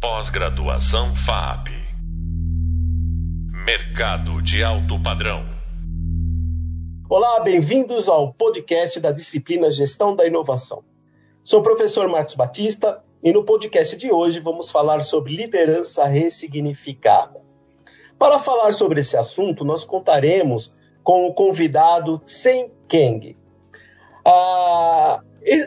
Pós-graduação 0.00 1.12
FAP. 1.16 1.70
Mercado 3.66 4.40
de 4.40 4.62
alto 4.62 5.02
padrão. 5.02 5.44
Olá, 7.10 7.40
bem-vindos 7.40 8.08
ao 8.08 8.32
podcast 8.32 9.00
da 9.00 9.10
disciplina 9.10 9.72
Gestão 9.72 10.14
da 10.14 10.24
Inovação. 10.24 10.84
Sou 11.42 11.58
o 11.58 11.62
professor 11.64 12.06
Marcos 12.06 12.36
Batista 12.36 13.02
e 13.20 13.32
no 13.32 13.42
podcast 13.42 13.96
de 13.96 14.12
hoje 14.12 14.38
vamos 14.38 14.70
falar 14.70 15.00
sobre 15.00 15.34
liderança 15.34 16.04
ressignificada. 16.04 17.42
Para 18.16 18.38
falar 18.38 18.72
sobre 18.74 19.00
esse 19.00 19.16
assunto, 19.16 19.64
nós 19.64 19.84
contaremos 19.84 20.72
com 21.02 21.26
o 21.26 21.34
convidado 21.34 22.20
Tsen 22.20 22.70
Keng. 22.86 23.36
Ah, 24.24 25.20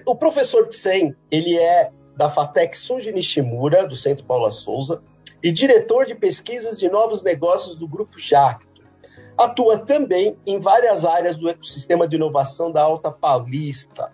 o 0.06 0.16
professor 0.16 0.68
Tsen, 0.68 1.14
ele 1.30 1.58
é 1.58 1.92
da 2.22 2.30
FATEC 2.30 2.78
Sunji 2.78 3.12
Nishimura, 3.12 3.88
do 3.88 3.96
Centro 3.96 4.24
Paula 4.24 4.52
Souza, 4.52 5.02
e 5.42 5.52
diretor 5.52 6.06
de 6.06 6.14
pesquisas 6.14 6.78
de 6.78 6.88
novos 6.88 7.24
negócios 7.24 7.76
do 7.76 7.88
Grupo 7.88 8.20
Jacto. 8.20 8.84
Atua 9.36 9.80
também 9.80 10.38
em 10.46 10.60
várias 10.60 11.04
áreas 11.04 11.36
do 11.36 11.50
ecossistema 11.50 12.08
de 12.08 12.18
inovação 12.18 12.72
da 12.72 12.84
Alta 12.84 13.10
Paulista. 13.10 14.12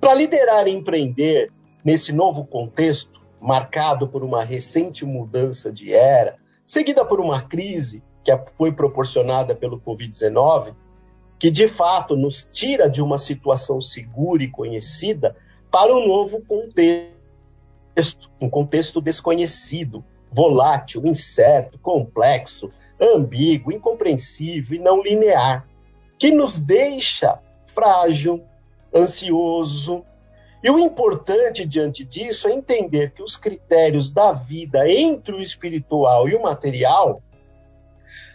Para 0.00 0.14
liderar 0.14 0.68
e 0.68 0.70
empreender 0.70 1.50
nesse 1.84 2.12
novo 2.12 2.44
contexto, 2.44 3.20
marcado 3.40 4.06
por 4.06 4.22
uma 4.22 4.44
recente 4.44 5.04
mudança 5.04 5.72
de 5.72 5.92
era, 5.92 6.36
seguida 6.64 7.04
por 7.04 7.18
uma 7.18 7.42
crise 7.42 8.04
que 8.22 8.30
foi 8.56 8.70
proporcionada 8.70 9.52
pelo 9.52 9.80
Covid-19, 9.80 10.76
que 11.40 11.50
de 11.50 11.66
fato 11.66 12.14
nos 12.14 12.46
tira 12.52 12.88
de 12.88 13.02
uma 13.02 13.18
situação 13.18 13.80
segura 13.80 14.44
e 14.44 14.48
conhecida 14.48 15.36
para 15.72 15.92
um 15.92 16.06
novo 16.06 16.40
contexto, 16.42 17.21
um 18.40 18.48
contexto 18.48 19.00
desconhecido, 19.00 20.04
volátil, 20.30 21.06
incerto, 21.06 21.78
complexo, 21.78 22.72
ambíguo, 23.00 23.72
incompreensível 23.72 24.76
e 24.76 24.80
não 24.80 25.02
linear, 25.02 25.66
que 26.18 26.30
nos 26.30 26.58
deixa 26.58 27.38
frágil, 27.66 28.42
ansioso. 28.94 30.04
E 30.62 30.70
o 30.70 30.78
importante 30.78 31.66
diante 31.66 32.04
disso 32.04 32.48
é 32.48 32.52
entender 32.52 33.12
que 33.12 33.22
os 33.22 33.36
critérios 33.36 34.10
da 34.10 34.32
vida 34.32 34.88
entre 34.88 35.34
o 35.34 35.40
espiritual 35.40 36.28
e 36.28 36.34
o 36.34 36.42
material 36.42 37.20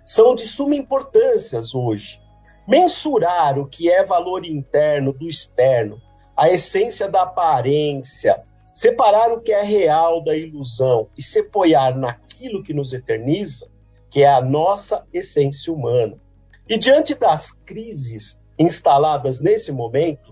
são 0.04 0.36
de 0.36 0.46
suma 0.46 0.76
importância 0.76 1.62
hoje 1.74 2.20
mensurar 2.68 3.58
o 3.58 3.66
que 3.66 3.90
é 3.90 4.04
valor 4.04 4.46
interno 4.46 5.14
do 5.14 5.30
externo, 5.30 6.02
a 6.36 6.50
essência 6.50 7.08
da 7.08 7.24
aparência, 7.24 8.44
separar 8.78 9.32
o 9.32 9.42
que 9.42 9.52
é 9.52 9.64
real 9.64 10.24
da 10.24 10.38
ilusão 10.38 11.10
e 11.18 11.24
se 11.24 11.40
apoiar 11.40 11.98
naquilo 11.98 12.62
que 12.62 12.76
nos 12.76 12.94
eterniza, 12.94 13.68
que 14.08 14.22
é 14.22 14.28
a 14.28 14.40
nossa 14.40 15.04
essência 15.12 15.74
humana. 15.74 16.22
E 16.70 16.78
diante 16.78 17.16
das 17.16 17.52
crises 17.52 18.40
instaladas 18.56 19.40
nesse 19.40 19.72
momento, 19.72 20.32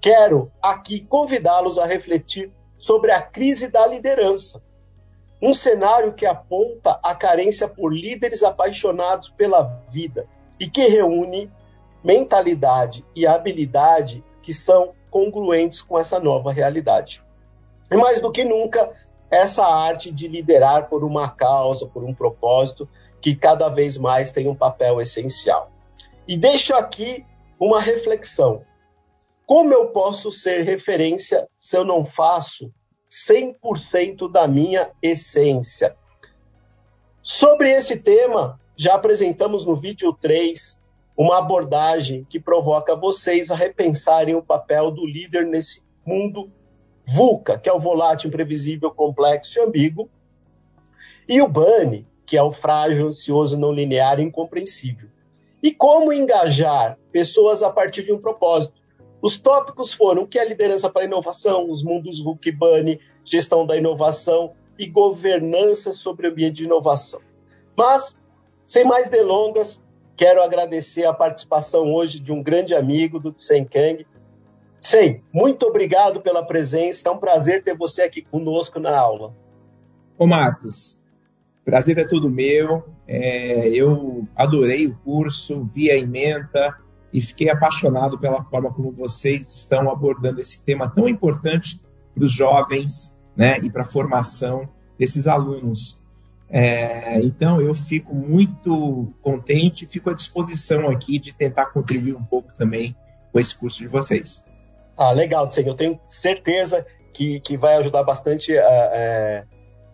quero 0.00 0.50
aqui 0.62 1.00
convidá-los 1.00 1.78
a 1.78 1.84
refletir 1.84 2.50
sobre 2.78 3.10
a 3.10 3.20
crise 3.20 3.68
da 3.68 3.86
liderança. 3.86 4.62
Um 5.42 5.52
cenário 5.52 6.14
que 6.14 6.24
aponta 6.24 6.98
a 7.02 7.14
carência 7.14 7.68
por 7.68 7.92
líderes 7.92 8.42
apaixonados 8.42 9.28
pela 9.28 9.64
vida 9.90 10.26
e 10.58 10.66
que 10.66 10.88
reúne 10.88 11.52
mentalidade 12.02 13.04
e 13.14 13.26
habilidade 13.26 14.24
que 14.42 14.54
são 14.54 14.94
congruentes 15.10 15.82
com 15.82 15.98
essa 15.98 16.18
nova 16.18 16.50
realidade. 16.50 17.22
E 17.92 17.96
mais 17.96 18.20
do 18.20 18.32
que 18.32 18.44
nunca, 18.44 18.90
essa 19.30 19.64
arte 19.66 20.10
de 20.10 20.28
liderar 20.28 20.88
por 20.88 21.04
uma 21.04 21.28
causa, 21.30 21.86
por 21.86 22.04
um 22.04 22.14
propósito, 22.14 22.88
que 23.20 23.36
cada 23.36 23.68
vez 23.68 23.96
mais 23.96 24.30
tem 24.30 24.48
um 24.48 24.54
papel 24.54 25.00
essencial. 25.00 25.70
E 26.26 26.36
deixo 26.36 26.74
aqui 26.74 27.24
uma 27.58 27.80
reflexão. 27.80 28.62
Como 29.46 29.72
eu 29.72 29.88
posso 29.88 30.30
ser 30.30 30.62
referência 30.62 31.46
se 31.58 31.76
eu 31.76 31.84
não 31.84 32.04
faço 32.04 32.72
100% 33.08 34.30
da 34.30 34.48
minha 34.48 34.90
essência? 35.02 35.96
Sobre 37.22 37.70
esse 37.70 38.00
tema, 38.00 38.60
já 38.76 38.94
apresentamos 38.94 39.64
no 39.64 39.76
vídeo 39.76 40.12
3 40.12 40.80
uma 41.16 41.38
abordagem 41.38 42.24
que 42.24 42.40
provoca 42.40 42.96
vocês 42.96 43.50
a 43.50 43.54
repensarem 43.54 44.34
o 44.34 44.42
papel 44.42 44.90
do 44.90 45.06
líder 45.06 45.46
nesse 45.46 45.82
mundo 46.04 46.50
VUCA, 47.06 47.58
que 47.58 47.68
é 47.68 47.72
o 47.72 47.78
volátil, 47.78 48.28
imprevisível, 48.28 48.90
complexo 48.90 49.58
e 49.58 49.62
ambíguo, 49.62 50.08
e 51.28 51.40
o 51.40 51.48
BANI, 51.48 52.06
que 52.26 52.36
é 52.36 52.42
o 52.42 52.52
frágil, 52.52 53.06
ansioso, 53.06 53.58
não 53.58 53.72
linear 53.72 54.20
e 54.20 54.22
incompreensível. 54.22 55.08
E 55.62 55.72
como 55.72 56.12
engajar 56.12 56.98
pessoas 57.10 57.62
a 57.62 57.70
partir 57.70 58.02
de 58.02 58.12
um 58.12 58.18
propósito. 58.18 58.80
Os 59.20 59.40
tópicos 59.40 59.92
foram 59.92 60.22
o 60.22 60.26
que 60.26 60.38
é 60.38 60.44
liderança 60.44 60.90
para 60.90 61.04
inovação, 61.04 61.70
os 61.70 61.82
mundos 61.82 62.20
VUCA 62.20 62.48
e 62.48 62.52
BANI, 62.52 63.00
gestão 63.24 63.64
da 63.64 63.76
inovação 63.76 64.54
e 64.76 64.86
governança 64.86 65.92
sobre 65.92 66.26
o 66.26 66.30
ambiente 66.30 66.56
de 66.56 66.64
inovação. 66.64 67.20
Mas, 67.76 68.18
sem 68.66 68.84
mais 68.84 69.08
delongas, 69.08 69.80
Quero 70.16 70.42
agradecer 70.42 71.04
a 71.04 71.12
participação 71.12 71.92
hoje 71.92 72.20
de 72.20 72.32
um 72.32 72.42
grande 72.42 72.74
amigo 72.74 73.18
do 73.18 73.32
Tsen 73.32 73.64
Tsen, 74.82 75.22
muito 75.32 75.64
obrigado 75.64 76.20
pela 76.20 76.44
presença. 76.44 77.08
É 77.08 77.12
um 77.12 77.18
prazer 77.18 77.62
ter 77.62 77.76
você 77.76 78.02
aqui 78.02 78.20
conosco 78.20 78.80
na 78.80 78.98
aula. 78.98 79.32
Ô 80.18 80.26
Marcos, 80.26 81.00
prazer 81.64 81.98
é 81.98 82.04
todo 82.04 82.28
meu. 82.28 82.84
É, 83.06 83.68
eu 83.68 84.26
adorei 84.34 84.88
o 84.88 84.96
curso, 84.96 85.64
vi 85.64 85.88
a 85.88 85.96
ementa 85.96 86.76
e 87.12 87.22
fiquei 87.22 87.48
apaixonado 87.48 88.18
pela 88.18 88.42
forma 88.42 88.74
como 88.74 88.90
vocês 88.90 89.42
estão 89.56 89.88
abordando 89.88 90.40
esse 90.40 90.64
tema 90.64 90.90
tão 90.90 91.08
importante 91.08 91.80
para 92.12 92.24
os 92.24 92.32
jovens 92.32 93.16
né, 93.36 93.58
e 93.60 93.70
para 93.70 93.82
a 93.82 93.86
formação 93.86 94.68
desses 94.98 95.28
alunos. 95.28 96.02
É, 96.50 97.20
então 97.20 97.60
eu 97.60 97.72
fico 97.72 98.12
muito 98.14 99.14
contente, 99.22 99.86
fico 99.86 100.10
à 100.10 100.12
disposição 100.12 100.90
aqui 100.90 101.20
de 101.20 101.32
tentar 101.32 101.66
contribuir 101.66 102.16
um 102.16 102.24
pouco 102.24 102.52
também 102.58 102.96
com 103.30 103.38
esse 103.38 103.56
curso 103.56 103.78
de 103.78 103.86
vocês. 103.86 104.44
Ah, 104.96 105.10
legal, 105.10 105.46
Tseng. 105.48 105.68
Eu 105.68 105.74
tenho 105.74 106.00
certeza 106.06 106.84
que, 107.12 107.40
que 107.40 107.56
vai 107.56 107.76
ajudar 107.76 108.02
bastante 108.02 108.56
é, 108.56 109.44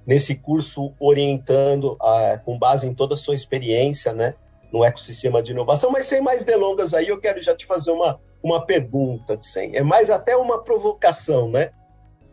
nesse 0.06 0.34
curso, 0.34 0.94
orientando 0.98 1.96
com 2.44 2.58
base 2.58 2.88
em 2.88 2.94
toda 2.94 3.14
a 3.14 3.16
sua 3.16 3.34
experiência, 3.34 4.12
né, 4.12 4.34
no 4.72 4.84
ecossistema 4.84 5.42
de 5.42 5.52
inovação. 5.52 5.90
Mas 5.90 6.06
sem 6.06 6.20
mais 6.20 6.44
delongas 6.44 6.94
aí, 6.94 7.08
eu 7.08 7.20
quero 7.20 7.42
já 7.42 7.54
te 7.54 7.66
fazer 7.66 7.90
uma, 7.90 8.20
uma 8.42 8.64
pergunta, 8.64 9.36
Tseng. 9.36 9.76
É 9.76 9.82
mais 9.82 10.10
até 10.10 10.36
uma 10.36 10.62
provocação, 10.62 11.50
né? 11.50 11.70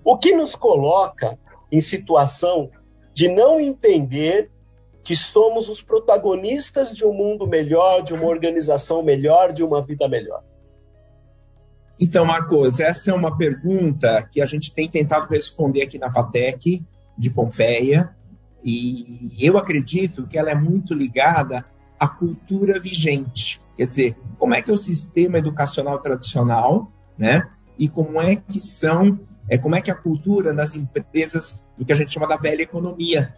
O 0.03 0.17
que 0.17 0.35
nos 0.35 0.55
coloca 0.55 1.37
em 1.71 1.81
situação 1.81 2.69
de 3.13 3.27
não 3.27 3.59
entender 3.59 4.51
que 5.03 5.15
somos 5.15 5.69
os 5.69 5.81
protagonistas 5.81 6.95
de 6.95 7.05
um 7.05 7.13
mundo 7.13 7.47
melhor, 7.47 8.01
de 8.01 8.13
uma 8.13 8.25
organização 8.25 9.01
melhor, 9.03 9.51
de 9.51 9.63
uma 9.63 9.81
vida 9.81 10.07
melhor? 10.07 10.43
Então, 11.99 12.25
Marcos, 12.25 12.79
essa 12.79 13.11
é 13.11 13.13
uma 13.13 13.37
pergunta 13.37 14.21
que 14.29 14.41
a 14.41 14.45
gente 14.45 14.73
tem 14.73 14.89
tentado 14.89 15.27
responder 15.29 15.81
aqui 15.81 15.97
na 15.97 16.11
FATEC 16.11 16.83
de 17.17 17.29
Pompeia, 17.29 18.13
e 18.63 19.31
eu 19.39 19.57
acredito 19.57 20.25
que 20.27 20.37
ela 20.37 20.49
é 20.49 20.55
muito 20.55 20.93
ligada 20.93 21.63
à 21.99 22.07
cultura 22.07 22.79
vigente. 22.79 23.61
Quer 23.77 23.85
dizer, 23.85 24.17
como 24.39 24.55
é 24.55 24.61
que 24.61 24.71
é 24.71 24.73
o 24.73 24.77
sistema 24.77 25.37
educacional 25.37 25.99
tradicional, 25.99 26.91
né? 27.17 27.47
E 27.77 27.87
como 27.87 28.19
é 28.19 28.35
que 28.35 28.59
são 28.59 29.19
é 29.47 29.57
como 29.57 29.75
é 29.75 29.81
que 29.81 29.91
a 29.91 29.95
cultura 29.95 30.53
nas 30.53 30.75
empresas 30.75 31.63
do 31.77 31.85
que 31.85 31.93
a 31.93 31.95
gente 31.95 32.11
chama 32.11 32.27
da 32.27 32.35
velha 32.35 32.63
economia, 32.63 33.35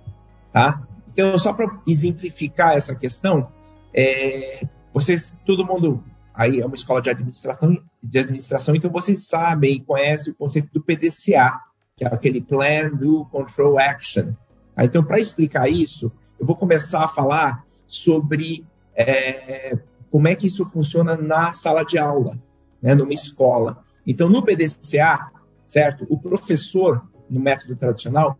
tá? 0.53 0.81
Então, 1.09 1.37
só 1.37 1.51
para 1.51 1.79
exemplificar 1.85 2.77
essa 2.77 2.95
questão, 2.95 3.51
é, 3.93 4.65
vocês, 4.93 5.35
todo 5.45 5.65
mundo 5.65 6.01
aí 6.37 6.61
é 6.61 6.65
uma 6.65 6.75
escola 6.75 7.01
de 7.01 7.09
administração, 7.09 7.81
de 8.01 8.19
administração, 8.19 8.75
então 8.75 8.91
vocês 8.91 9.25
sabem 9.25 9.77
e 9.77 9.79
conhecem 9.79 10.31
o 10.31 10.35
conceito 10.35 10.69
do 10.71 10.79
PDCA, 10.79 11.59
que 11.95 12.05
é 12.05 12.07
aquele 12.07 12.39
Plan, 12.39 12.91
Do, 12.91 13.25
Control, 13.25 13.79
Action. 13.79 14.33
Tá? 14.75 14.85
Então, 14.85 15.03
para 15.03 15.19
explicar 15.19 15.67
isso, 15.67 16.11
eu 16.39 16.45
vou 16.45 16.55
começar 16.55 17.03
a 17.03 17.07
falar 17.07 17.65
sobre 17.87 18.63
é, 18.95 19.75
como 20.11 20.27
é 20.27 20.35
que 20.35 20.45
isso 20.45 20.63
funciona 20.69 21.17
na 21.17 21.53
sala 21.53 21.83
de 21.83 21.97
aula, 21.97 22.37
né, 22.79 22.93
numa 22.93 23.13
escola. 23.13 23.83
Então, 24.05 24.29
no 24.29 24.43
PDCA, 24.43 25.31
certo? 25.65 26.05
O 26.07 26.19
professor, 26.19 27.03
no 27.27 27.39
método 27.39 27.75
tradicional, 27.75 28.37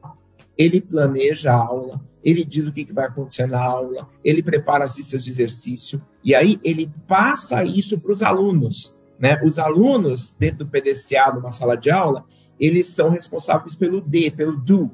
ele 0.58 0.82
planeja 0.82 1.54
a 1.54 1.58
aula, 1.58 2.02
ele 2.24 2.44
diz 2.44 2.68
o 2.68 2.72
que 2.72 2.92
vai 2.92 3.06
acontecer 3.06 3.46
na 3.46 3.62
aula, 3.64 4.10
ele 4.24 4.42
prepara 4.42 4.84
as 4.84 4.98
listas 4.98 5.24
de 5.24 5.30
exercício, 5.30 6.02
e 6.24 6.36
aí 6.36 6.60
ele 6.64 6.92
passa 7.08 7.64
isso 7.64 8.00
para 8.00 8.12
os 8.12 8.24
alunos. 8.24 8.98
Né? 9.20 9.40
Os 9.44 9.58
alunos, 9.60 10.36
dentro 10.38 10.66
do 10.66 10.68
PDCA, 10.68 11.34
numa 11.34 11.52
sala 11.52 11.76
de 11.76 11.90
aula, 11.90 12.26
eles 12.60 12.88
são 12.88 13.10
responsáveis 13.10 13.76
pelo 13.76 14.02
D, 14.02 14.32
pelo 14.32 14.58
do. 14.58 14.92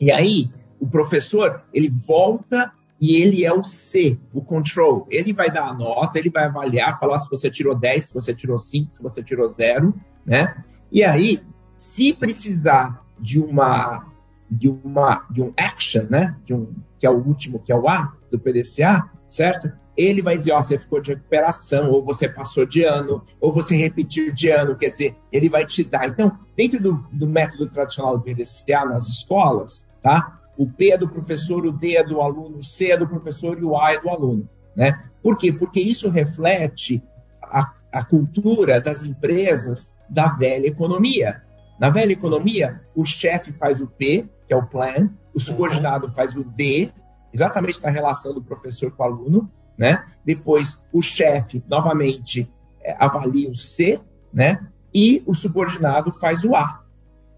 E 0.00 0.12
aí, 0.12 0.46
o 0.80 0.86
professor, 0.86 1.62
ele 1.72 1.88
volta 1.88 2.72
e 3.00 3.16
ele 3.16 3.44
é 3.44 3.52
o 3.52 3.62
C, 3.64 4.18
o 4.32 4.42
control. 4.42 5.06
Ele 5.10 5.32
vai 5.32 5.50
dar 5.50 5.68
a 5.68 5.74
nota, 5.74 6.18
ele 6.18 6.30
vai 6.30 6.44
avaliar, 6.44 6.98
falar 6.98 7.18
se 7.18 7.28
você 7.30 7.50
tirou 7.50 7.74
10, 7.74 8.04
se 8.04 8.14
você 8.14 8.34
tirou 8.34 8.58
5, 8.58 8.96
se 8.96 9.02
você 9.02 9.22
tirou 9.22 9.48
0, 9.48 9.94
né? 10.24 10.64
E 10.90 11.02
aí, 11.02 11.40
se 11.74 12.12
precisar 12.12 13.04
de 13.18 13.38
uma 13.40 14.06
de 14.50 14.68
uma 14.68 15.26
de 15.30 15.42
um 15.42 15.52
action, 15.56 16.04
né? 16.08 16.36
De 16.44 16.54
um 16.54 16.72
que 16.98 17.06
é 17.06 17.10
o 17.10 17.16
último, 17.16 17.60
que 17.60 17.72
é 17.72 17.76
o 17.76 17.88
A 17.88 18.12
do 18.30 18.38
PDCA, 18.38 19.08
certo? 19.28 19.70
Ele 19.96 20.22
vai 20.22 20.38
dizer, 20.38 20.52
ó, 20.52 20.60
você 20.60 20.78
ficou 20.78 21.00
de 21.00 21.12
recuperação, 21.12 21.90
ou 21.90 22.04
você 22.04 22.28
passou 22.28 22.64
de 22.64 22.84
ano, 22.84 23.22
ou 23.40 23.52
você 23.52 23.76
repetiu 23.76 24.32
de 24.32 24.48
ano, 24.48 24.76
quer 24.76 24.90
dizer, 24.90 25.16
ele 25.32 25.48
vai 25.48 25.66
te 25.66 25.84
dar. 25.84 26.08
Então, 26.08 26.36
dentro 26.56 26.80
do, 26.80 26.92
do 27.12 27.26
método 27.26 27.68
tradicional 27.68 28.18
do 28.18 28.24
PDCA 28.24 28.84
nas 28.84 29.08
escolas, 29.08 29.88
tá? 30.02 30.40
O 30.56 30.68
P 30.68 30.92
é 30.92 30.98
do 30.98 31.08
professor, 31.08 31.64
o 31.66 31.72
D 31.72 31.96
é 31.96 32.04
do 32.04 32.20
aluno, 32.20 32.58
o 32.58 32.64
C 32.64 32.90
é 32.90 32.96
do 32.96 33.08
professor 33.08 33.58
e 33.58 33.64
o 33.64 33.76
A 33.76 33.92
é 33.92 34.00
do 34.00 34.08
aluno, 34.08 34.48
né? 34.74 35.04
Por 35.22 35.36
quê? 35.36 35.52
Porque 35.52 35.80
isso 35.80 36.08
reflete 36.08 37.02
a, 37.42 37.72
a 37.92 38.04
cultura 38.04 38.80
das 38.80 39.04
empresas 39.04 39.92
da 40.08 40.28
velha 40.28 40.66
economia. 40.66 41.42
Na 41.78 41.90
velha 41.90 42.12
economia, 42.12 42.82
o 42.94 43.04
chefe 43.04 43.52
faz 43.52 43.80
o 43.80 43.86
P, 43.86 44.28
que 44.46 44.52
é 44.52 44.56
o 44.56 44.66
plan, 44.66 45.10
o 45.34 45.40
subordinado 45.40 46.08
faz 46.08 46.34
o 46.34 46.42
D, 46.42 46.90
exatamente 47.32 47.82
na 47.82 47.90
relação 47.90 48.34
do 48.34 48.42
professor 48.42 48.90
com 48.90 49.02
o 49.02 49.06
aluno, 49.06 49.50
né? 49.76 50.04
Depois, 50.24 50.84
o 50.92 51.00
chefe, 51.00 51.62
novamente, 51.68 52.50
é, 52.82 52.96
avalia 52.98 53.48
o 53.48 53.54
C, 53.54 54.00
né? 54.32 54.66
E 54.92 55.22
o 55.26 55.34
subordinado 55.34 56.12
faz 56.12 56.44
o 56.44 56.56
A. 56.56 56.82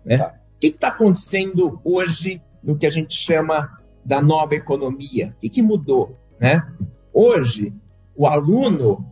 Né? 0.04 0.16
Tá. 0.16 0.34
O 0.56 0.58
que 0.60 0.68
está 0.68 0.88
acontecendo 0.88 1.80
hoje 1.84 2.42
no 2.62 2.78
que 2.78 2.86
a 2.86 2.90
gente 2.90 3.12
chama 3.12 3.78
da 4.04 4.22
nova 4.22 4.54
economia? 4.54 5.34
O 5.36 5.40
que, 5.40 5.48
que 5.48 5.62
mudou? 5.62 6.18
Né? 6.38 6.66
Hoje, 7.12 7.74
o 8.16 8.26
aluno 8.26 9.04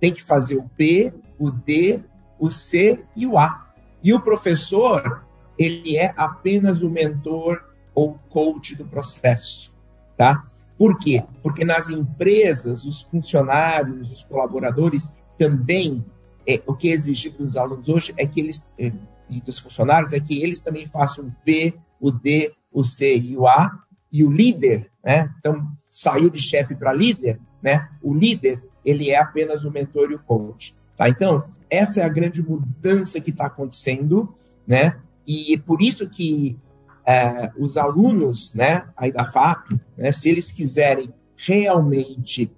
tem 0.00 0.12
que 0.12 0.22
fazer 0.22 0.56
o 0.56 0.68
P, 0.68 1.14
o 1.38 1.50
D, 1.50 2.00
o 2.38 2.50
C 2.50 3.02
e 3.16 3.26
o 3.26 3.38
A. 3.38 3.67
E 4.02 4.12
o 4.12 4.20
professor, 4.20 5.24
ele 5.58 5.96
é 5.96 6.14
apenas 6.16 6.82
o 6.82 6.90
mentor 6.90 7.64
ou 7.94 8.18
coach 8.28 8.76
do 8.76 8.84
processo, 8.84 9.74
tá? 10.16 10.46
Por 10.78 10.98
quê? 10.98 11.24
Porque 11.42 11.64
nas 11.64 11.90
empresas, 11.90 12.84
os 12.84 13.02
funcionários, 13.02 14.12
os 14.12 14.22
colaboradores 14.22 15.12
também, 15.36 16.04
é, 16.46 16.62
o 16.64 16.74
que 16.74 16.88
é 16.88 16.92
exigido 16.92 17.38
dos 17.38 17.56
alunos 17.56 17.88
hoje 17.88 18.14
é 18.16 18.24
que 18.24 18.38
eles, 18.40 18.72
é, 18.78 18.92
e 19.28 19.40
dos 19.40 19.58
funcionários, 19.58 20.12
é 20.12 20.20
que 20.20 20.40
eles 20.40 20.60
também 20.60 20.86
façam 20.86 21.26
o 21.26 21.32
B, 21.44 21.74
o 22.00 22.12
D, 22.12 22.52
o 22.72 22.84
C 22.84 23.16
e 23.16 23.36
o 23.36 23.48
A, 23.48 23.82
e 24.12 24.24
o 24.24 24.30
líder, 24.30 24.88
né? 25.04 25.34
Então, 25.38 25.66
saiu 25.90 26.30
de 26.30 26.40
chefe 26.40 26.76
para 26.76 26.92
líder, 26.92 27.40
né? 27.60 27.88
O 28.00 28.14
líder, 28.14 28.62
ele 28.84 29.10
é 29.10 29.18
apenas 29.18 29.64
o 29.64 29.70
mentor 29.70 30.12
e 30.12 30.14
o 30.14 30.20
coach, 30.20 30.77
tá? 30.98 31.08
Então, 31.08 31.44
essa 31.70 32.00
é 32.00 32.04
a 32.04 32.08
grande 32.08 32.42
mudança 32.42 33.20
que 33.20 33.30
está 33.30 33.46
acontecendo, 33.46 34.34
né? 34.66 34.98
E 35.26 35.56
por 35.58 35.80
isso 35.80 36.10
que 36.10 36.58
é, 37.06 37.50
os 37.56 37.78
alunos 37.78 38.54
né, 38.54 38.86
aí 38.96 39.10
da 39.10 39.24
FAP, 39.24 39.80
né, 39.96 40.12
se 40.12 40.28
eles 40.28 40.52
quiserem 40.52 41.12
realmente 41.36 42.50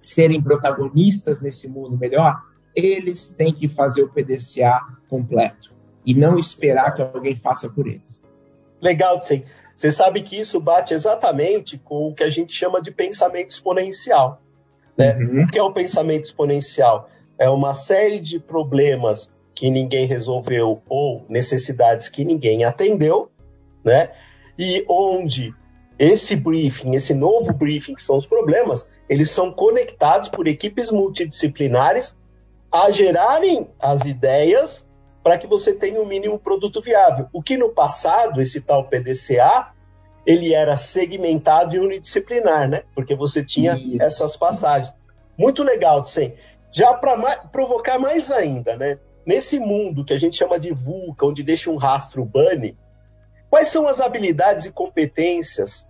serem 0.00 0.40
protagonistas 0.40 1.40
nesse 1.40 1.68
mundo 1.68 1.96
melhor, 1.96 2.40
eles 2.74 3.26
têm 3.26 3.52
que 3.52 3.68
fazer 3.68 4.02
o 4.02 4.08
PDCA 4.08 4.80
completo 5.08 5.72
e 6.06 6.14
não 6.14 6.38
esperar 6.38 6.94
que 6.94 7.02
alguém 7.02 7.34
faça 7.34 7.68
por 7.68 7.86
eles. 7.86 8.24
Legal, 8.80 9.22
sim. 9.22 9.44
Você 9.76 9.90
sabe 9.90 10.22
que 10.22 10.38
isso 10.38 10.60
bate 10.60 10.94
exatamente 10.94 11.78
com 11.78 12.08
o 12.08 12.14
que 12.14 12.22
a 12.22 12.30
gente 12.30 12.52
chama 12.52 12.80
de 12.80 12.90
pensamento 12.90 13.50
exponencial. 13.50 14.40
Né? 14.96 15.16
Uhum. 15.16 15.44
O 15.44 15.48
que 15.48 15.58
é 15.58 15.62
o 15.62 15.72
pensamento 15.72 16.24
exponencial? 16.24 17.08
É 17.40 17.50
uma 17.50 17.74
série 17.74 18.20
de 18.20 18.38
problemas 18.38 19.34
que 19.54 19.68
ninguém 19.70 20.06
resolveu 20.06 20.80
ou 20.88 21.24
necessidades 21.28 22.08
que 22.08 22.24
ninguém 22.24 22.62
atendeu 22.62 23.30
né? 23.84 24.10
E 24.58 24.84
onde 24.88 25.54
esse 25.98 26.36
briefing, 26.36 26.94
esse 26.94 27.14
novo 27.14 27.52
briefing, 27.52 27.94
que 27.94 28.02
são 28.02 28.16
os 28.16 28.26
problemas, 28.26 28.86
eles 29.08 29.30
são 29.30 29.52
conectados 29.52 30.28
por 30.28 30.46
equipes 30.46 30.90
multidisciplinares 30.90 32.16
a 32.72 32.90
gerarem 32.90 33.68
as 33.78 34.04
ideias 34.04 34.88
para 35.22 35.36
que 35.36 35.46
você 35.46 35.74
tenha 35.74 36.00
o 36.00 36.04
um 36.04 36.06
mínimo 36.06 36.38
produto 36.38 36.80
viável. 36.80 37.26
O 37.32 37.42
que 37.42 37.56
no 37.56 37.70
passado, 37.70 38.40
esse 38.40 38.60
tal 38.60 38.84
PDCA, 38.84 39.72
ele 40.24 40.54
era 40.54 40.76
segmentado 40.76 41.74
e 41.74 41.78
unidisciplinar, 41.78 42.68
né? 42.68 42.84
Porque 42.94 43.14
você 43.14 43.44
tinha 43.44 43.74
Isso. 43.74 44.02
essas 44.02 44.36
passagens. 44.36 44.94
Muito 45.36 45.62
legal, 45.62 46.04
sim. 46.04 46.32
Já 46.72 46.94
para 46.94 47.36
provocar 47.48 47.98
mais 47.98 48.30
ainda, 48.30 48.76
né? 48.76 48.98
Nesse 49.26 49.58
mundo 49.58 50.04
que 50.04 50.12
a 50.12 50.18
gente 50.18 50.36
chama 50.36 50.58
de 50.58 50.72
VUCA, 50.72 51.26
onde 51.26 51.42
deixa 51.42 51.70
um 51.70 51.76
rastro 51.76 52.24
bunny, 52.24 52.76
Quais 53.50 53.66
são 53.68 53.88
as 53.88 54.00
habilidades 54.00 54.66
e 54.66 54.72
competências 54.72 55.84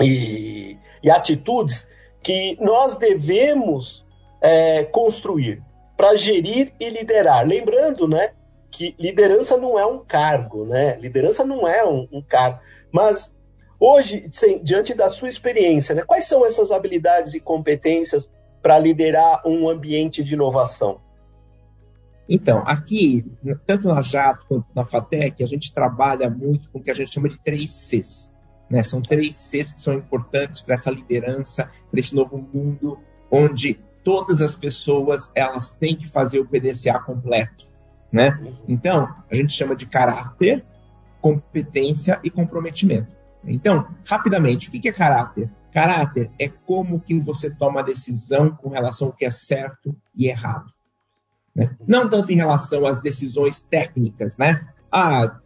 e, 0.00 0.78
e 1.02 1.10
atitudes 1.10 1.86
que 2.22 2.56
nós 2.58 2.96
devemos 2.96 4.04
é, 4.40 4.82
construir 4.84 5.62
para 5.94 6.16
gerir 6.16 6.72
e 6.80 6.88
liderar? 6.88 7.46
Lembrando, 7.46 8.08
né, 8.08 8.32
que 8.70 8.96
liderança 8.98 9.58
não 9.58 9.78
é 9.78 9.84
um 9.84 10.02
cargo, 10.02 10.64
né? 10.64 10.96
Liderança 10.98 11.44
não 11.44 11.68
é 11.68 11.86
um, 11.86 12.08
um 12.10 12.22
cargo, 12.22 12.60
mas 12.90 13.30
hoje, 13.78 14.26
sem, 14.32 14.62
diante 14.62 14.94
da 14.94 15.08
sua 15.08 15.28
experiência, 15.28 15.94
né, 15.94 16.02
quais 16.02 16.24
são 16.24 16.46
essas 16.46 16.72
habilidades 16.72 17.34
e 17.34 17.40
competências 17.40 18.30
para 18.62 18.78
liderar 18.78 19.42
um 19.46 19.68
ambiente 19.68 20.22
de 20.24 20.34
inovação? 20.34 21.00
Então, 22.28 22.64
aqui, 22.66 23.24
tanto 23.66 23.86
na 23.86 24.02
Jato 24.02 24.44
quanto 24.48 24.66
na 24.74 24.84
FATEC, 24.84 25.44
a 25.44 25.46
gente 25.46 25.72
trabalha 25.72 26.28
muito 26.28 26.68
com 26.70 26.78
o 26.78 26.82
que 26.82 26.90
a 26.90 26.94
gente 26.94 27.12
chama 27.12 27.28
de 27.28 27.38
três 27.38 27.70
Cs. 27.70 28.34
Né? 28.68 28.82
São 28.82 29.00
três 29.00 29.36
Cs 29.36 29.72
que 29.72 29.80
são 29.80 29.94
importantes 29.94 30.60
para 30.60 30.74
essa 30.74 30.90
liderança, 30.90 31.70
para 31.90 32.00
esse 32.00 32.14
novo 32.14 32.36
mundo, 32.36 32.98
onde 33.30 33.74
todas 34.02 34.42
as 34.42 34.56
pessoas 34.56 35.30
elas 35.34 35.72
têm 35.72 35.94
que 35.94 36.08
fazer 36.08 36.40
o 36.40 36.46
PDCA 36.46 36.98
completo. 36.98 37.66
Né? 38.10 38.38
Então, 38.66 39.08
a 39.30 39.34
gente 39.34 39.52
chama 39.52 39.76
de 39.76 39.86
caráter, 39.86 40.64
competência 41.20 42.18
e 42.24 42.30
comprometimento. 42.30 43.14
Então, 43.44 43.86
rapidamente, 44.04 44.68
o 44.68 44.72
que 44.72 44.88
é 44.88 44.92
caráter? 44.92 45.48
Caráter 45.72 46.30
é 46.38 46.48
como 46.48 47.00
que 47.00 47.18
você 47.18 47.54
toma 47.54 47.80
a 47.80 47.84
decisão 47.84 48.50
com 48.50 48.68
relação 48.68 49.08
ao 49.08 49.12
que 49.12 49.24
é 49.24 49.30
certo 49.30 49.94
e 50.16 50.28
errado. 50.28 50.72
Né? 51.54 51.76
Não 51.86 52.08
tanto 52.08 52.32
em 52.32 52.36
relação 52.36 52.86
às 52.86 53.00
decisões 53.00 53.60
técnicas, 53.60 54.36
né? 54.36 54.68
Ah, 54.90 55.38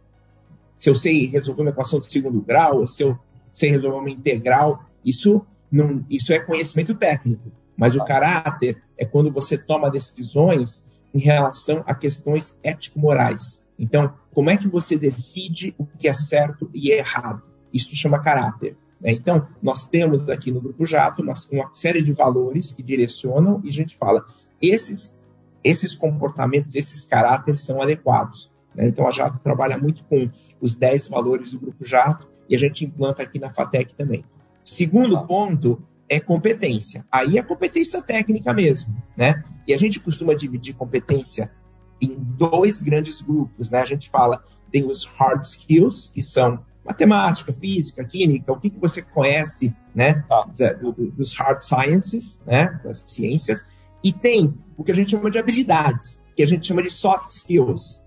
se 0.73 0.89
eu 0.89 0.95
sei 0.95 1.27
resolver 1.27 1.61
uma 1.61 1.71
equação 1.71 1.99
de 1.99 2.11
segundo 2.11 2.41
grau, 2.41 2.85
se 2.87 3.03
eu 3.03 3.17
sei 3.53 3.69
resolver 3.69 3.97
uma 3.97 4.09
integral, 4.09 4.83
isso, 5.03 5.45
não, 5.71 6.05
isso 6.09 6.33
é 6.33 6.39
conhecimento 6.39 6.95
técnico. 6.95 7.51
Mas 7.75 7.95
o 7.95 8.03
caráter 8.03 8.81
é 8.97 9.05
quando 9.05 9.31
você 9.31 9.57
toma 9.57 9.89
decisões 9.89 10.87
em 11.13 11.19
relação 11.19 11.83
a 11.85 11.95
questões 11.95 12.57
ético-morais. 12.63 13.65
Então, 13.77 14.13
como 14.33 14.49
é 14.49 14.57
que 14.57 14.67
você 14.67 14.97
decide 14.97 15.73
o 15.77 15.85
que 15.85 16.07
é 16.07 16.13
certo 16.13 16.69
e 16.73 16.91
errado? 16.91 17.41
Isso 17.73 17.95
chama 17.95 18.21
caráter. 18.21 18.77
Né? 19.01 19.11
Então, 19.11 19.47
nós 19.61 19.89
temos 19.89 20.29
aqui 20.29 20.51
no 20.51 20.61
Grupo 20.61 20.85
Jato 20.85 21.21
uma, 21.21 21.33
uma 21.51 21.71
série 21.75 22.01
de 22.01 22.11
valores 22.11 22.71
que 22.71 22.83
direcionam 22.83 23.59
e 23.63 23.69
a 23.69 23.73
gente 23.73 23.97
fala, 23.97 24.25
esses 24.61 25.19
esses 25.63 25.93
comportamentos, 25.93 26.75
esses 26.75 27.05
caráteres 27.05 27.61
são 27.61 27.81
adequados. 27.81 28.51
Né? 28.75 28.87
Então, 28.87 29.07
a 29.07 29.11
Jato 29.11 29.39
trabalha 29.39 29.77
muito 29.77 30.03
com 30.05 30.29
os 30.59 30.75
10 30.75 31.07
valores 31.07 31.51
do 31.51 31.59
Grupo 31.59 31.85
Jato 31.85 32.27
e 32.49 32.55
a 32.55 32.59
gente 32.59 32.85
implanta 32.85 33.23
aqui 33.23 33.39
na 33.39 33.51
FATEC 33.51 33.93
também. 33.95 34.23
Segundo 34.63 35.25
ponto 35.25 35.81
é 36.09 36.19
competência. 36.19 37.05
Aí 37.11 37.37
é 37.37 37.43
competência 37.43 38.01
técnica 38.01 38.53
mesmo, 38.53 39.01
né? 39.15 39.43
E 39.67 39.73
a 39.73 39.77
gente 39.77 39.99
costuma 39.99 40.35
dividir 40.35 40.75
competência 40.75 41.51
em 42.01 42.15
dois 42.15 42.81
grandes 42.81 43.21
grupos, 43.21 43.69
né? 43.69 43.79
A 43.79 43.85
gente 43.85 44.09
fala, 44.09 44.43
tem 44.71 44.85
os 44.85 45.05
hard 45.05 45.43
skills, 45.43 46.09
que 46.09 46.21
são 46.21 46.65
matemática, 46.83 47.53
física, 47.53 48.03
química, 48.03 48.51
o 48.51 48.59
que, 48.59 48.69
que 48.69 48.79
você 48.79 49.01
conhece, 49.01 49.75
né? 49.93 50.23
Ah. 50.29 50.45
dos 51.15 51.33
hard 51.35 51.61
sciences, 51.61 52.41
né? 52.45 52.79
Das 52.83 53.03
ciências. 53.05 53.65
E 54.03 54.11
tem 54.11 54.59
o 54.77 54.83
que 54.83 54.91
a 54.91 54.95
gente 54.95 55.11
chama 55.11 55.29
de 55.29 55.37
habilidades, 55.37 56.25
que 56.35 56.41
a 56.41 56.47
gente 56.47 56.67
chama 56.67 56.81
de 56.81 56.89
soft 56.89 57.29
skills. 57.29 58.03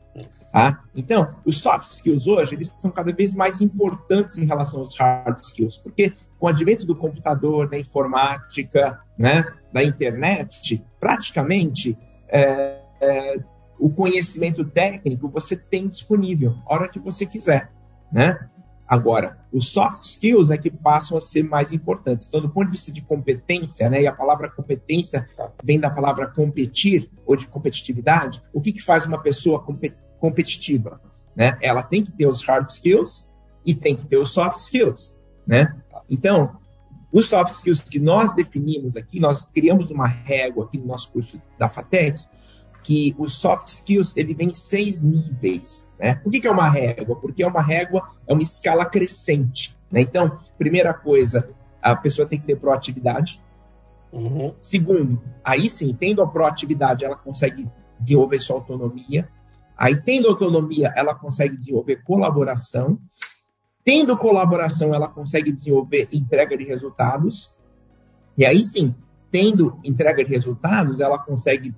Tá? 0.52 0.84
Então, 0.94 1.34
os 1.44 1.60
soft 1.60 1.86
skills 1.86 2.28
hoje, 2.28 2.54
eles 2.54 2.74
são 2.78 2.90
cada 2.90 3.12
vez 3.12 3.34
mais 3.34 3.60
importantes 3.60 4.38
em 4.38 4.44
relação 4.44 4.80
aos 4.80 4.96
hard 4.96 5.40
skills, 5.40 5.78
porque 5.78 6.12
com 6.38 6.46
o 6.46 6.48
advento 6.48 6.86
do 6.86 6.94
computador, 6.94 7.68
da 7.68 7.76
informática, 7.78 9.00
né, 9.18 9.44
da 9.72 9.82
internet, 9.82 10.84
praticamente 11.00 11.98
é, 12.28 12.80
é, 13.00 13.36
o 13.78 13.90
conhecimento 13.90 14.64
técnico 14.64 15.28
você 15.28 15.56
tem 15.56 15.88
disponível, 15.88 16.54
a 16.66 16.74
hora 16.74 16.88
que 16.88 17.00
você 17.00 17.26
quiser. 17.26 17.72
Né? 18.12 18.38
Agora, 18.86 19.38
os 19.52 19.68
soft 19.68 20.02
skills 20.02 20.50
é 20.50 20.58
que 20.58 20.70
passam 20.70 21.16
a 21.16 21.20
ser 21.20 21.42
mais 21.42 21.72
importantes. 21.72 22.26
Então, 22.26 22.40
do 22.40 22.50
ponto 22.50 22.66
de 22.66 22.72
vista 22.72 22.92
de 22.92 23.00
competência, 23.00 23.88
né, 23.88 24.02
e 24.02 24.06
a 24.06 24.12
palavra 24.12 24.50
competência 24.50 25.28
vem 25.62 25.80
da 25.80 25.90
palavra 25.90 26.26
competir 26.26 27.10
ou 27.24 27.36
de 27.36 27.46
competitividade, 27.46 28.42
o 28.52 28.60
que, 28.60 28.72
que 28.72 28.82
faz 28.82 29.06
uma 29.06 29.22
pessoa 29.22 29.64
competitiva? 30.20 31.00
Né? 31.34 31.58
Ela 31.62 31.82
tem 31.82 32.04
que 32.04 32.12
ter 32.12 32.26
os 32.26 32.42
hard 32.42 32.68
skills 32.68 33.30
e 33.64 33.74
tem 33.74 33.96
que 33.96 34.06
ter 34.06 34.18
os 34.18 34.30
soft 34.30 34.58
skills. 34.58 35.16
Né? 35.46 35.74
Então, 36.08 36.58
os 37.10 37.26
soft 37.26 37.52
skills 37.52 37.82
que 37.82 37.98
nós 37.98 38.34
definimos 38.34 38.96
aqui, 38.96 39.18
nós 39.18 39.44
criamos 39.44 39.90
uma 39.90 40.06
régua 40.06 40.64
aqui 40.64 40.78
no 40.78 40.86
nosso 40.86 41.10
curso 41.10 41.40
da 41.58 41.68
FATEC, 41.68 42.20
que 42.84 43.16
os 43.18 43.34
soft 43.34 43.66
skills 43.66 44.14
ele 44.14 44.34
vem 44.34 44.48
em 44.48 44.54
seis 44.54 45.00
níveis. 45.00 45.90
Né? 45.98 46.16
Por 46.16 46.30
que, 46.30 46.40
que 46.40 46.46
é 46.46 46.50
uma 46.50 46.68
régua? 46.68 47.16
Porque 47.16 47.42
é 47.42 47.46
uma 47.46 47.62
régua, 47.62 48.10
é 48.28 48.32
uma 48.32 48.42
escala 48.42 48.84
crescente. 48.84 49.74
Né? 49.90 50.02
Então, 50.02 50.38
primeira 50.58 50.92
coisa, 50.92 51.50
a 51.82 51.96
pessoa 51.96 52.28
tem 52.28 52.38
que 52.38 52.46
ter 52.46 52.56
proatividade. 52.56 53.42
Uhum. 54.12 54.54
Segundo, 54.60 55.20
aí 55.42 55.66
sim, 55.66 55.96
tendo 55.98 56.22
a 56.22 56.26
proatividade, 56.26 57.04
ela 57.04 57.16
consegue 57.16 57.66
desenvolver 57.98 58.38
sua 58.38 58.56
autonomia. 58.56 59.28
Aí, 59.76 59.96
tendo 59.96 60.28
autonomia, 60.28 60.92
ela 60.94 61.14
consegue 61.14 61.56
desenvolver 61.56 62.04
colaboração. 62.04 62.98
Tendo 63.82 64.16
colaboração, 64.16 64.94
ela 64.94 65.08
consegue 65.08 65.50
desenvolver 65.50 66.08
entrega 66.12 66.56
de 66.56 66.64
resultados. 66.64 67.54
E 68.36 68.44
aí 68.44 68.62
sim, 68.62 68.94
tendo 69.30 69.80
entrega 69.82 70.22
de 70.22 70.30
resultados, 70.30 71.00
ela 71.00 71.18
consegue 71.18 71.74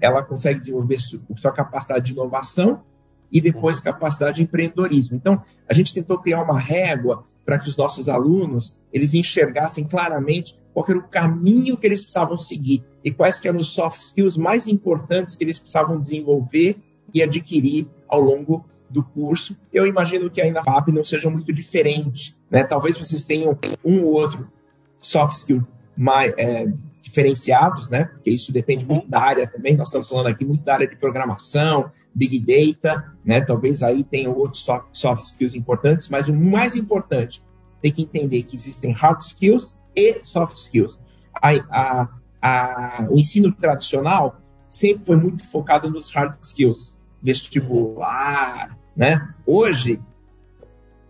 ela 0.00 0.22
consegue 0.22 0.60
desenvolver 0.60 0.98
sua 0.98 1.52
capacidade 1.52 2.06
de 2.06 2.12
inovação 2.12 2.82
e 3.30 3.40
depois 3.40 3.78
uhum. 3.78 3.84
capacidade 3.84 4.36
de 4.36 4.42
empreendedorismo. 4.42 5.16
Então, 5.16 5.42
a 5.68 5.72
gente 5.72 5.94
tentou 5.94 6.18
criar 6.18 6.42
uma 6.42 6.58
régua 6.58 7.24
para 7.44 7.58
que 7.58 7.68
os 7.68 7.76
nossos 7.76 8.08
alunos 8.08 8.80
eles 8.92 9.14
enxergassem 9.14 9.84
claramente 9.84 10.56
qual 10.72 10.86
era 10.88 10.98
o 10.98 11.08
caminho 11.08 11.76
que 11.76 11.86
eles 11.86 12.02
precisavam 12.02 12.38
seguir 12.38 12.84
e 13.04 13.10
quais 13.10 13.44
eram 13.44 13.58
os 13.58 13.68
soft 13.68 14.00
skills 14.00 14.36
mais 14.36 14.68
importantes 14.68 15.34
que 15.34 15.44
eles 15.44 15.58
precisavam 15.58 16.00
desenvolver 16.00 16.76
e 17.12 17.22
adquirir 17.22 17.88
ao 18.08 18.20
longo 18.20 18.64
do 18.88 19.02
curso. 19.02 19.56
Eu 19.72 19.86
imagino 19.86 20.30
que 20.30 20.40
aí 20.40 20.52
na 20.52 20.62
FAP 20.62 20.88
não 20.88 21.02
seja 21.02 21.28
muito 21.30 21.52
diferente. 21.52 22.36
Né? 22.50 22.62
Talvez 22.64 22.96
vocês 22.96 23.24
tenham 23.24 23.58
um 23.84 24.04
ou 24.04 24.12
outro 24.12 24.48
soft 25.00 25.38
skill 25.38 25.66
mais, 25.96 26.32
é, 26.36 26.70
diferenciados, 27.02 27.88
né? 27.88 28.04
Porque 28.04 28.30
isso 28.30 28.52
depende 28.52 28.86
muito 28.86 29.08
da 29.08 29.20
área 29.20 29.46
também. 29.46 29.76
Nós 29.76 29.88
estamos 29.88 30.08
falando 30.08 30.28
aqui 30.28 30.44
muito 30.44 30.64
da 30.64 30.74
área 30.74 30.86
de 30.86 30.96
programação, 30.96 31.90
big 32.14 32.38
data, 32.38 33.12
né? 33.24 33.40
Talvez 33.40 33.82
aí 33.82 34.04
tenha 34.04 34.30
outros 34.30 34.66
soft 34.92 35.24
skills 35.24 35.54
importantes, 35.54 36.08
mas 36.08 36.28
o 36.28 36.34
mais 36.34 36.76
importante 36.76 37.42
tem 37.82 37.92
que 37.92 38.02
entender 38.02 38.44
que 38.44 38.54
existem 38.54 38.92
hard 38.92 39.20
skills 39.20 39.76
e 39.94 40.20
soft 40.22 40.56
skills. 40.56 41.00
A, 41.34 41.50
a, 41.70 42.08
a, 42.40 43.06
o 43.10 43.18
ensino 43.18 43.52
tradicional 43.52 44.40
sempre 44.68 45.04
foi 45.04 45.16
muito 45.16 45.44
focado 45.44 45.90
nos 45.90 46.10
hard 46.14 46.38
skills, 46.40 46.96
vestibular, 47.20 48.78
né? 48.96 49.34
Hoje, 49.44 50.00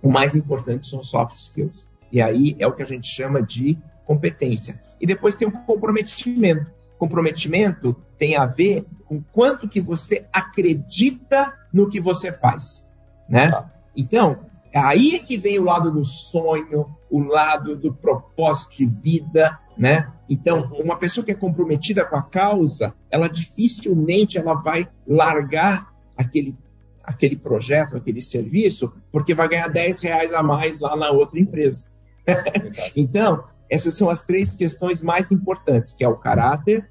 o 0.02 0.10
mais 0.10 0.34
importante 0.34 0.86
são 0.86 1.04
soft 1.04 1.36
skills. 1.36 1.88
E 2.10 2.20
aí 2.20 2.56
é 2.58 2.66
o 2.66 2.72
que 2.72 2.82
a 2.82 2.86
gente 2.86 3.06
chama 3.06 3.42
de 3.42 3.78
competência. 4.04 4.82
E 5.02 5.06
depois 5.06 5.34
tem 5.34 5.48
o 5.48 5.50
comprometimento. 5.50 6.70
Comprometimento 6.96 7.96
tem 8.16 8.36
a 8.36 8.46
ver 8.46 8.86
com 9.04 9.20
quanto 9.20 9.68
que 9.68 9.80
você 9.80 10.24
acredita 10.32 11.52
no 11.72 11.90
que 11.90 12.00
você 12.00 12.32
faz, 12.32 12.88
né? 13.28 13.50
Tá. 13.50 13.68
Então, 13.96 14.46
aí 14.72 15.16
é 15.16 15.18
que 15.18 15.36
vem 15.36 15.58
o 15.58 15.64
lado 15.64 15.90
do 15.90 16.04
sonho, 16.04 16.86
o 17.10 17.20
lado 17.20 17.74
do 17.74 17.92
propósito 17.92 18.76
de 18.76 18.86
vida, 18.86 19.58
né? 19.76 20.12
Então, 20.30 20.70
uhum. 20.70 20.82
uma 20.82 20.96
pessoa 20.96 21.24
que 21.24 21.32
é 21.32 21.34
comprometida 21.34 22.04
com 22.04 22.14
a 22.14 22.22
causa, 22.22 22.94
ela 23.10 23.28
dificilmente 23.28 24.38
ela 24.38 24.54
vai 24.54 24.88
largar 25.04 25.92
aquele 26.16 26.56
aquele 27.02 27.34
projeto, 27.34 27.96
aquele 27.96 28.22
serviço, 28.22 28.94
porque 29.10 29.34
vai 29.34 29.48
ganhar 29.48 29.66
10 29.66 30.00
reais 30.02 30.32
a 30.32 30.40
mais 30.40 30.78
lá 30.78 30.94
na 30.96 31.10
outra 31.10 31.40
empresa. 31.40 31.86
então, 32.94 33.42
essas 33.72 33.94
são 33.94 34.10
as 34.10 34.26
três 34.26 34.54
questões 34.54 35.00
mais 35.00 35.32
importantes, 35.32 35.94
que 35.94 36.04
é 36.04 36.08
o 36.08 36.18
caráter, 36.18 36.86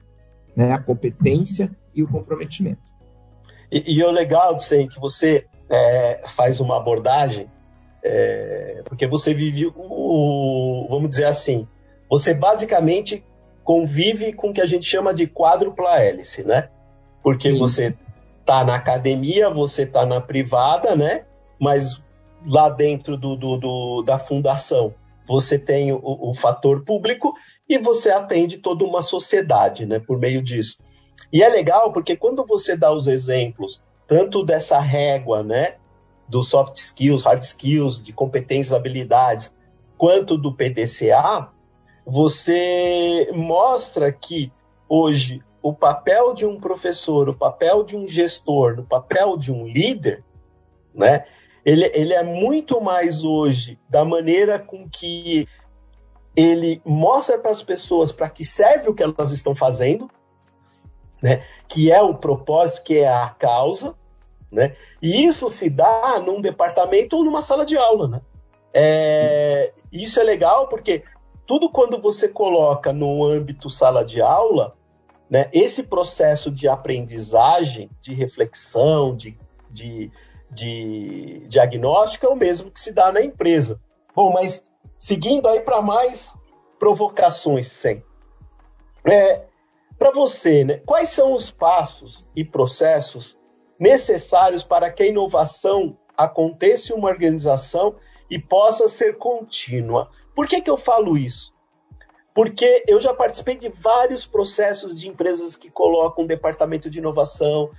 né, 0.56 0.72
a 0.72 0.80
competência 0.80 1.70
e 1.94 2.02
o 2.02 2.08
comprometimento. 2.08 2.82
E, 3.72 3.98
e 3.98 4.04
o 4.04 4.10
legal, 4.10 4.60
Sen, 4.60 4.88
que 4.88 5.00
você 5.00 5.46
é, 5.70 6.24
faz 6.26 6.60
uma 6.60 6.78
abordagem, 6.78 7.48
é, 8.04 8.82
porque 8.86 9.06
você 9.06 9.32
vive 9.32 9.72
o, 9.76 10.88
vamos 10.90 11.08
dizer 11.08 11.26
assim, 11.26 11.68
você 12.10 12.34
basicamente 12.34 13.24
convive 13.64 14.34
com 14.34 14.50
o 14.50 14.54
que 14.54 14.60
a 14.60 14.66
gente 14.66 14.88
chama 14.88 15.14
de 15.14 15.28
quádrupla 15.28 16.00
hélice, 16.00 16.44
né? 16.44 16.70
Porque 17.22 17.52
Sim. 17.52 17.60
você 17.60 17.96
tá 18.44 18.64
na 18.64 18.74
academia, 18.74 19.52
você 19.52 19.86
tá 19.86 20.04
na 20.04 20.20
privada, 20.20 20.96
né? 20.96 21.26
Mas 21.60 22.02
lá 22.44 22.70
dentro 22.70 23.16
do, 23.16 23.36
do, 23.36 23.58
do 23.58 24.02
da 24.02 24.18
fundação 24.18 24.96
você 25.26 25.58
tem 25.58 25.92
o, 25.92 26.00
o 26.02 26.34
fator 26.34 26.84
público 26.84 27.34
e 27.68 27.78
você 27.78 28.12
atende 28.12 28.58
toda 28.58 28.84
uma 28.84 29.02
sociedade 29.02 29.86
né, 29.86 30.00
por 30.00 30.18
meio 30.18 30.42
disso. 30.42 30.78
E 31.32 31.42
é 31.44 31.50
legal 31.50 31.92
porque 31.94 32.16
quando 32.18 32.46
você 32.46 32.76
dá 32.76 32.92
os 32.92 33.08
exemplos, 33.08 33.82
tanto 34.08 34.44
dessa 34.44 34.80
régua, 34.80 35.44
né, 35.44 35.76
dos 36.28 36.50
soft 36.50 36.76
skills, 36.76 37.24
hard 37.24 37.42
skills, 37.44 38.02
de 38.02 38.12
competências, 38.12 38.74
habilidades, 38.74 39.54
quanto 39.98 40.38
do 40.38 40.54
PDCA, 40.54 41.50
você 42.06 43.30
mostra 43.34 44.12
que 44.12 44.52
hoje 44.90 45.42
o 45.62 45.74
papel 45.74 46.34
de 46.34 46.46
um 46.46 46.60
professor, 46.60 47.30
o 47.30 47.38
papel 47.38 47.84
de 47.84 47.96
um 47.96 48.08
gestor, 48.08 48.80
o 48.80 48.84
papel 48.84 49.38
de 49.38 49.52
um 49.52 49.68
líder, 49.68 50.24
né, 50.94 51.26
ele, 51.66 51.90
ele 51.94 52.14
é 52.14 52.24
muito 52.24 52.82
mais 52.82 53.24
hoje 53.24 53.80
da 53.90 54.04
maneira 54.04 54.60
com 54.60 54.90
que 54.90 55.48
ele 56.36 56.82
mostra 56.86 57.38
para 57.38 57.52
as 57.52 57.62
pessoas 57.62 58.12
para 58.12 58.30
que 58.30 58.44
serve 58.44 58.90
o 58.90 58.94
que 58.94 59.04
elas 59.04 59.32
estão 59.32 59.54
fazendo, 59.54 60.10
né? 61.22 61.44
que 61.68 61.92
é 61.92 62.02
o 62.02 62.16
propósito, 62.16 62.84
que 62.84 62.98
é 62.98 63.08
a 63.08 63.30
causa, 63.30 63.96
né? 64.52 64.76
e 65.02 65.26
isso 65.26 65.50
se 65.50 65.70
dá 65.70 66.20
num 66.20 66.42
departamento 66.42 67.18
ou 67.18 67.24
numa 67.24 67.42
sala 67.42 67.66
de 67.66 67.78
aula. 67.78 68.08
Né? 68.08 68.22
É, 68.74 69.74
isso 69.92 70.20
é 70.20 70.24
legal 70.24 70.68
porque 70.68 71.04
tudo 71.46 71.70
quando 71.70 72.02
você 72.02 72.28
coloca 72.28 72.94
no 72.94 73.24
âmbito 73.26 73.70
sala 73.70 74.06
de 74.06 74.22
aula, 74.22 74.76
né, 75.30 75.50
esse 75.54 75.84
processo 75.84 76.52
de 76.52 76.68
aprendizagem, 76.68 77.90
de 78.02 78.14
reflexão, 78.14 79.16
de, 79.16 79.38
de 79.70 80.12
de 80.52 81.46
diagnóstico 81.48 82.26
é 82.26 82.30
o 82.30 82.36
mesmo 82.36 82.70
que 82.70 82.80
se 82.80 82.92
dá 82.92 83.12
na 83.12 83.22
empresa. 83.22 83.80
Bom, 84.14 84.32
mas 84.34 84.66
seguindo 84.98 85.48
aí 85.48 85.62
para 85.62 85.82
mais 85.82 86.36
provocações, 86.78 87.72
sem. 87.72 88.04
É, 89.06 89.46
para 89.98 90.12
você, 90.12 90.64
né, 90.64 90.82
quais 90.86 91.10
são 91.10 91.34
os 91.34 91.50
passos 91.50 92.26
e 92.36 92.44
processos 92.44 93.38
necessários 93.80 94.64
para 94.64 94.92
que 94.92 95.04
a 95.04 95.08
inovação 95.08 95.98
aconteça 96.18 96.92
em 96.92 96.96
uma 96.96 97.10
organização 97.10 97.96
e 98.30 98.38
possa 98.38 98.88
ser 98.88 99.18
contínua? 99.18 100.10
Por 100.36 100.48
que, 100.48 100.62
que 100.62 100.70
eu 100.70 100.78
falo 100.78 101.18
isso? 101.18 101.54
Porque 102.34 102.84
eu 102.88 103.00
já 103.00 103.14
participei 103.14 103.56
de 103.56 103.70
vários 103.70 104.26
processos 104.26 105.00
de 105.00 105.08
empresas 105.08 105.56
que 105.56 105.70
colocam 105.70 106.24
um 106.24 106.28
departamento 106.28 106.90
de 106.90 107.00
inovação, 107.00 107.70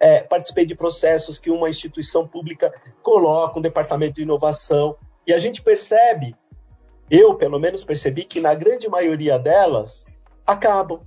é, 0.00 0.20
participei 0.20 0.64
de 0.64 0.74
processos 0.74 1.38
que 1.38 1.50
uma 1.50 1.68
instituição 1.68 2.26
pública 2.26 2.72
coloca, 3.02 3.58
um 3.58 3.62
departamento 3.62 4.14
de 4.14 4.22
inovação, 4.22 4.96
e 5.26 5.32
a 5.32 5.38
gente 5.38 5.62
percebe, 5.62 6.34
eu 7.10 7.34
pelo 7.34 7.58
menos 7.58 7.84
percebi, 7.84 8.24
que 8.24 8.40
na 8.40 8.54
grande 8.54 8.88
maioria 8.88 9.38
delas 9.38 10.06
acabam. 10.46 11.00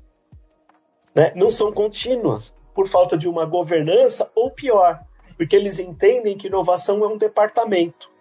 Né? 1.15 1.31
Não 1.35 1.49
são 1.49 1.71
contínuas, 1.71 2.53
por 2.73 2.87
falta 2.87 3.17
de 3.17 3.27
uma 3.27 3.45
governança, 3.45 4.29
ou 4.35 4.51
pior, 4.51 5.03
porque 5.37 5.55
eles 5.55 5.79
entendem 5.79 6.37
que 6.37 6.47
inovação 6.47 7.03
é 7.03 7.07
um 7.07 7.17
departamento. 7.17 8.11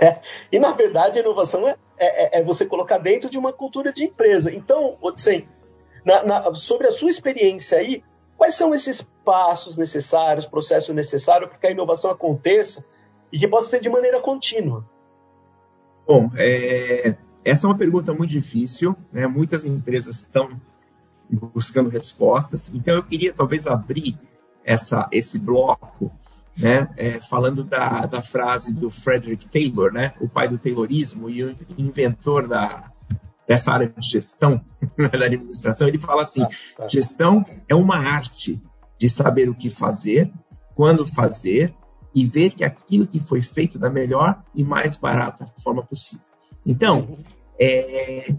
É. 0.00 0.20
E, 0.50 0.58
na 0.58 0.72
verdade, 0.72 1.18
inovação 1.18 1.68
é, 1.68 1.76
é, 1.98 2.38
é, 2.38 2.42
você 2.42 2.64
colocar 2.64 2.98
dentro 2.98 3.28
de 3.28 3.38
uma 3.38 3.52
cultura 3.52 3.92
de 3.92 4.04
empresa. 4.04 4.52
Então, 4.52 4.96
Odissei, 5.00 5.46
na, 6.04 6.22
na, 6.22 6.54
sobre 6.54 6.86
a 6.86 6.90
sua 6.90 7.10
experiência 7.10 7.78
aí, 7.78 8.02
Quais 8.38 8.54
são 8.54 8.72
esses 8.72 9.02
passos 9.02 9.76
necessários, 9.76 10.46
processo 10.46 10.94
necessário 10.94 11.48
para 11.48 11.58
que 11.58 11.66
a 11.66 11.72
inovação 11.72 12.08
aconteça 12.08 12.84
e 13.32 13.38
que 13.38 13.48
possa 13.48 13.68
ser 13.68 13.80
de 13.80 13.90
maneira 13.90 14.20
contínua? 14.20 14.88
Bom, 16.06 16.30
é, 16.36 17.16
essa 17.44 17.66
é 17.66 17.68
uma 17.68 17.76
pergunta 17.76 18.14
muito 18.14 18.30
difícil. 18.30 18.96
Né? 19.12 19.26
Muitas 19.26 19.66
empresas 19.66 20.20
estão 20.20 20.48
buscando 21.52 21.90
respostas. 21.90 22.70
Então, 22.72 22.94
eu 22.94 23.02
queria 23.02 23.32
talvez 23.34 23.66
abrir 23.66 24.16
essa, 24.64 25.08
esse 25.10 25.36
bloco 25.36 26.08
né, 26.56 26.88
é, 26.96 27.20
falando 27.20 27.64
da, 27.64 28.06
da 28.06 28.22
frase 28.22 28.72
do 28.72 28.88
Frederick 28.88 29.48
Taylor, 29.48 29.92
né, 29.92 30.14
o 30.20 30.28
pai 30.28 30.48
do 30.48 30.58
Taylorismo 30.58 31.28
e 31.28 31.42
o 31.42 31.56
inventor 31.76 32.46
da, 32.46 32.92
dessa 33.48 33.72
área 33.72 33.88
de 33.88 34.06
gestão 34.06 34.62
da 35.18 35.24
administração, 35.24 35.88
ele 35.88 35.98
fala 35.98 36.22
assim: 36.22 36.42
ah, 36.42 36.48
tá. 36.76 36.88
gestão 36.88 37.44
é 37.66 37.74
uma 37.74 37.96
arte 37.96 38.62
de 38.98 39.08
saber 39.08 39.48
o 39.48 39.54
que 39.54 39.70
fazer, 39.70 40.30
quando 40.74 41.06
fazer 41.06 41.74
e 42.14 42.26
ver 42.26 42.50
que 42.50 42.62
aquilo 42.62 43.06
que 43.06 43.18
foi 43.18 43.40
feito 43.40 43.78
da 43.78 43.88
melhor 43.88 44.42
e 44.54 44.62
mais 44.62 44.96
barata 44.96 45.46
forma 45.62 45.82
possível. 45.82 46.24
Então, 46.66 47.08
uhum. 47.08 47.24
é, 47.58 48.34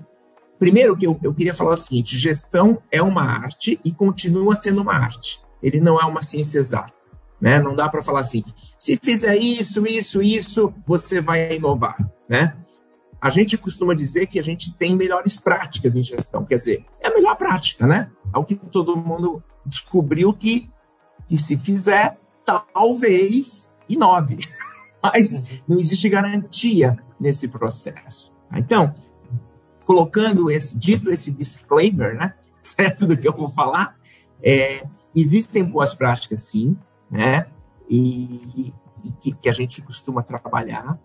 primeiro 0.59 0.95
que 0.95 1.07
eu, 1.07 1.19
eu 1.23 1.33
queria 1.33 1.55
falar 1.55 1.73
o 1.73 1.77
seguinte: 1.77 2.17
gestão 2.17 2.81
é 2.91 3.01
uma 3.01 3.23
arte 3.23 3.79
e 3.83 3.91
continua 3.91 4.55
sendo 4.55 4.81
uma 4.81 4.93
arte. 4.93 5.41
Ele 5.61 5.79
não 5.79 5.99
é 5.99 6.05
uma 6.05 6.21
ciência 6.21 6.59
exata. 6.59 6.93
Né? 7.41 7.57
Não 7.59 7.73
dá 7.73 7.87
para 7.87 8.03
falar 8.03 8.19
assim, 8.19 8.43
se 8.77 8.99
fizer 9.01 9.37
isso, 9.37 9.87
isso, 9.87 10.21
isso, 10.21 10.73
você 10.85 11.21
vai 11.21 11.55
inovar, 11.55 11.97
né? 12.27 12.53
A 13.21 13.29
gente 13.29 13.57
costuma 13.57 13.93
dizer 13.93 14.27
que 14.27 14.39
a 14.39 14.43
gente 14.43 14.73
tem 14.73 14.95
melhores 14.95 15.37
práticas 15.37 15.95
em 15.95 16.03
gestão, 16.03 16.45
quer 16.45 16.55
dizer, 16.55 16.85
é 17.01 17.07
a 17.09 17.13
melhor 17.13 17.35
prática, 17.35 17.85
né? 17.85 18.09
É 18.33 18.37
o 18.37 18.45
que 18.45 18.55
todo 18.55 18.95
mundo 18.95 19.43
descobriu 19.65 20.33
que, 20.33 20.69
que 21.27 21.37
se 21.37 21.57
fizer, 21.57 22.17
talvez 22.45 23.75
inove. 23.87 24.39
Mas 25.03 25.61
não 25.67 25.77
existe 25.77 26.09
garantia 26.09 26.97
nesse 27.19 27.47
processo. 27.47 28.31
Então, 28.53 28.93
colocando 29.85 30.49
esse, 30.51 30.77
dito 30.77 31.11
esse 31.11 31.31
disclaimer, 31.31 32.15
né? 32.15 32.35
Certo 32.61 33.07
do 33.07 33.17
que 33.17 33.27
eu 33.27 33.33
vou 33.33 33.49
falar, 33.49 33.97
é, 34.43 34.85
existem 35.15 35.63
boas 35.63 35.93
práticas 35.93 36.41
sim, 36.41 36.77
né? 37.09 37.47
E, 37.89 38.73
e 39.03 39.11
que, 39.19 39.31
que, 39.33 39.49
a 39.49 39.53
gente 39.53 39.81
costuma 39.81 40.21
trabalhar. 40.21 40.99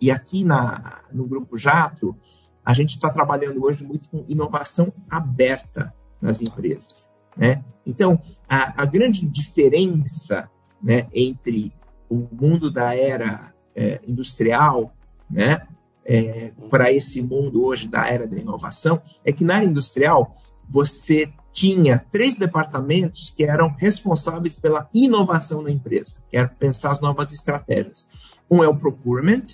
E 0.00 0.10
aqui 0.10 0.44
na, 0.44 1.00
no 1.12 1.26
Grupo 1.26 1.56
Jato, 1.58 2.16
a 2.64 2.72
gente 2.72 2.90
está 2.90 3.10
trabalhando 3.10 3.62
hoje 3.64 3.84
muito 3.84 4.08
com 4.08 4.24
inovação 4.28 4.92
aberta 5.08 5.94
nas 6.20 6.40
empresas. 6.40 7.10
Né? 7.36 7.64
Então, 7.86 8.20
a, 8.48 8.82
a 8.82 8.86
grande 8.86 9.26
diferença 9.26 10.50
né, 10.82 11.06
entre 11.12 11.72
o 12.08 12.26
mundo 12.32 12.70
da 12.70 12.94
era 12.94 13.52
é, 13.74 14.00
industrial 14.06 14.94
né, 15.28 15.66
é, 16.04 16.52
para 16.68 16.92
esse 16.92 17.22
mundo 17.22 17.64
hoje 17.64 17.88
da 17.88 18.08
era 18.08 18.26
da 18.26 18.36
inovação 18.36 19.00
é 19.24 19.32
que 19.32 19.44
na 19.44 19.56
área 19.56 19.66
industrial 19.66 20.36
você 20.68 21.32
tinha 21.52 21.98
três 22.12 22.36
departamentos 22.36 23.30
que 23.30 23.44
eram 23.44 23.74
responsáveis 23.76 24.56
pela 24.56 24.88
inovação 24.94 25.62
na 25.62 25.70
empresa, 25.70 26.16
que 26.28 26.36
era 26.36 26.48
pensar 26.48 26.92
as 26.92 27.00
novas 27.00 27.32
estratégias. 27.32 28.08
Um 28.50 28.62
é 28.62 28.68
o 28.68 28.76
procurement, 28.76 29.44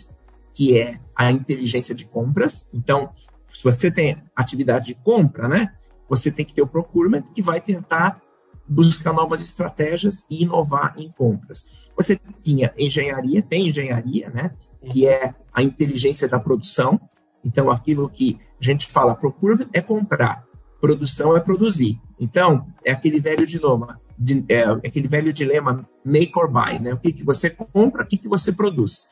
que 0.57 0.79
é 0.79 0.99
a 1.15 1.31
inteligência 1.31 1.95
de 1.95 2.07
compras. 2.07 2.67
Então, 2.73 3.11
se 3.53 3.63
você 3.63 3.91
tem 3.91 4.17
atividade 4.35 4.87
de 4.87 4.95
compra, 4.95 5.47
né, 5.47 5.75
você 6.09 6.33
tem 6.33 6.47
que 6.47 6.55
ter 6.55 6.63
o 6.63 6.67
procurement 6.67 7.23
que 7.35 7.43
vai 7.43 7.61
tentar 7.61 8.23
buscar 8.67 9.13
novas 9.13 9.43
estratégias 9.43 10.25
e 10.31 10.45
inovar 10.45 10.95
em 10.97 11.11
compras. 11.13 11.67
Você 11.95 12.19
tinha 12.43 12.73
engenharia, 12.79 13.43
tem 13.43 13.69
engenharia, 13.69 14.31
né, 14.31 14.53
que 14.91 15.07
é 15.07 15.35
a 15.53 15.63
inteligência 15.63 16.27
da 16.27 16.41
produção. 16.41 16.99
Então, 17.45 17.71
aquilo 17.71 18.09
que 18.09 18.41
a 18.59 18.65
gente 18.65 18.91
fala 18.91 19.15
procurement 19.15 19.69
é 19.75 19.83
comprar, 19.83 20.43
produção 20.81 21.37
é 21.37 21.41
produzir. 21.41 22.01
Então, 22.19 22.67
é 22.83 22.93
aquele 22.93 23.21
velho 23.21 23.47
dilema, 23.47 24.01
é, 24.49 24.63
aquele 24.65 25.09
velho 25.09 25.33
dilema 25.33 25.89
make 26.05 26.33
or 26.39 26.51
buy, 26.51 26.79
né? 26.81 26.95
O 26.95 26.99
que, 26.99 27.13
que 27.13 27.25
você 27.25 27.51
compra, 27.51 28.03
o 28.03 28.07
que, 28.07 28.17
que 28.17 28.29
você 28.29 28.53
produz. 28.53 29.09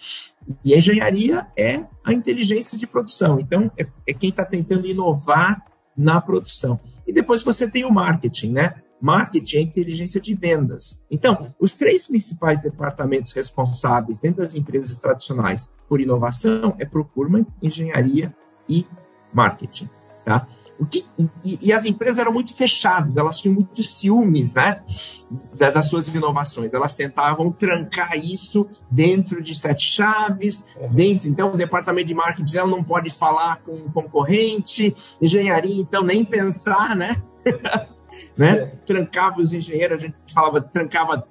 E 0.64 0.74
a 0.74 0.78
engenharia 0.78 1.46
é 1.56 1.86
a 2.04 2.12
inteligência 2.12 2.78
de 2.78 2.86
produção. 2.86 3.38
Então, 3.40 3.70
é, 3.78 3.86
é 4.06 4.14
quem 4.14 4.30
está 4.30 4.44
tentando 4.44 4.86
inovar 4.86 5.64
na 5.96 6.20
produção. 6.20 6.80
E 7.06 7.12
depois 7.12 7.42
você 7.42 7.70
tem 7.70 7.84
o 7.84 7.90
marketing, 7.90 8.52
né? 8.52 8.74
Marketing 9.00 9.56
é 9.56 9.60
inteligência 9.60 10.20
de 10.20 10.34
vendas. 10.34 11.04
Então, 11.10 11.54
os 11.60 11.74
três 11.74 12.06
principais 12.06 12.62
departamentos 12.62 13.32
responsáveis 13.34 14.18
dentro 14.18 14.42
das 14.42 14.54
empresas 14.54 14.96
tradicionais 14.96 15.70
por 15.88 16.00
inovação 16.00 16.74
é 16.78 16.86
procurement, 16.86 17.46
engenharia 17.62 18.34
e 18.68 18.86
marketing, 19.32 19.90
tá? 20.24 20.48
O 20.78 20.84
que, 20.86 21.04
e, 21.44 21.58
e, 21.62 21.72
as 21.72 21.84
empresas 21.84 22.18
eram 22.18 22.32
muito 22.32 22.54
fechadas, 22.54 23.16
elas 23.16 23.38
tinham 23.38 23.54
muitos 23.54 23.90
ciúmes 23.90 24.54
né, 24.54 24.82
das, 25.56 25.74
das, 25.74 25.86
suas 25.86 26.12
inovações. 26.12 26.74
Elas 26.74 26.94
tentavam 26.94 27.52
trancar 27.52 28.16
isso 28.16 28.68
dentro 28.90 29.40
de 29.40 29.54
sete 29.54 29.86
chaves, 29.86 30.68
dentro, 30.90 31.28
então 31.28 31.54
o 31.54 31.56
departamento 31.56 32.08
de 32.08 32.14
marketing 32.14 32.56
não 32.68 32.82
pode 32.82 33.08
falar 33.10 33.60
com 33.62 33.72
o 33.72 33.92
concorrente, 33.92 34.96
engenharia, 35.22 35.80
então 35.80 36.02
nem 36.02 36.24
pensar, 36.24 36.96
né? 36.96 37.22
né? 38.36 38.58
É. 38.58 38.66
Trancava 38.84 39.40
os 39.40 39.52
engenheiros, 39.52 39.98
a 39.98 40.00
gente 40.00 40.16
falava, 40.32 40.60
trancava 40.60 41.24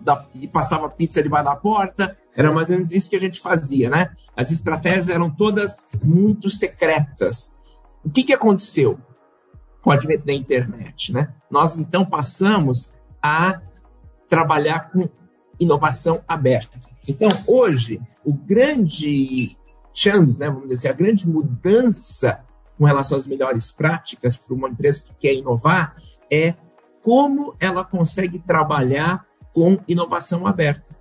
da, 0.00 0.26
e 0.34 0.46
passava 0.46 0.88
pizza 0.88 1.22
debaixo 1.22 1.46
da 1.46 1.56
porta. 1.56 2.16
Era 2.36 2.52
mais 2.52 2.68
ou 2.68 2.74
menos 2.74 2.92
isso 2.92 3.10
que 3.10 3.16
a 3.16 3.20
gente 3.20 3.40
fazia, 3.40 3.90
né? 3.90 4.10
As 4.36 4.50
estratégias 4.50 5.08
eram 5.08 5.30
todas 5.30 5.88
muito 6.02 6.48
secretas. 6.48 7.55
O 8.04 8.10
que, 8.10 8.24
que 8.24 8.32
aconteceu 8.32 8.98
com 9.82 9.90
o 9.90 9.92
advento 9.92 10.24
da 10.24 10.32
internet? 10.32 11.12
Né? 11.12 11.32
Nós, 11.50 11.78
então, 11.78 12.04
passamos 12.04 12.92
a 13.22 13.60
trabalhar 14.28 14.90
com 14.90 15.08
inovação 15.58 16.22
aberta. 16.26 16.78
Então, 17.08 17.28
hoje, 17.46 18.00
o 18.24 18.32
grande 18.32 19.56
chance, 19.92 20.38
né, 20.38 20.46
vamos 20.46 20.68
dizer 20.68 20.74
assim, 20.74 20.88
a 20.88 20.92
grande 20.92 21.28
mudança 21.28 22.44
com 22.76 22.84
relação 22.84 23.16
às 23.16 23.26
melhores 23.26 23.72
práticas 23.72 24.36
para 24.36 24.54
uma 24.54 24.68
empresa 24.68 25.02
que 25.02 25.14
quer 25.14 25.34
inovar 25.34 25.96
é 26.30 26.54
como 27.02 27.54
ela 27.58 27.84
consegue 27.84 28.38
trabalhar 28.38 29.24
com 29.54 29.78
inovação 29.88 30.46
aberta, 30.46 30.94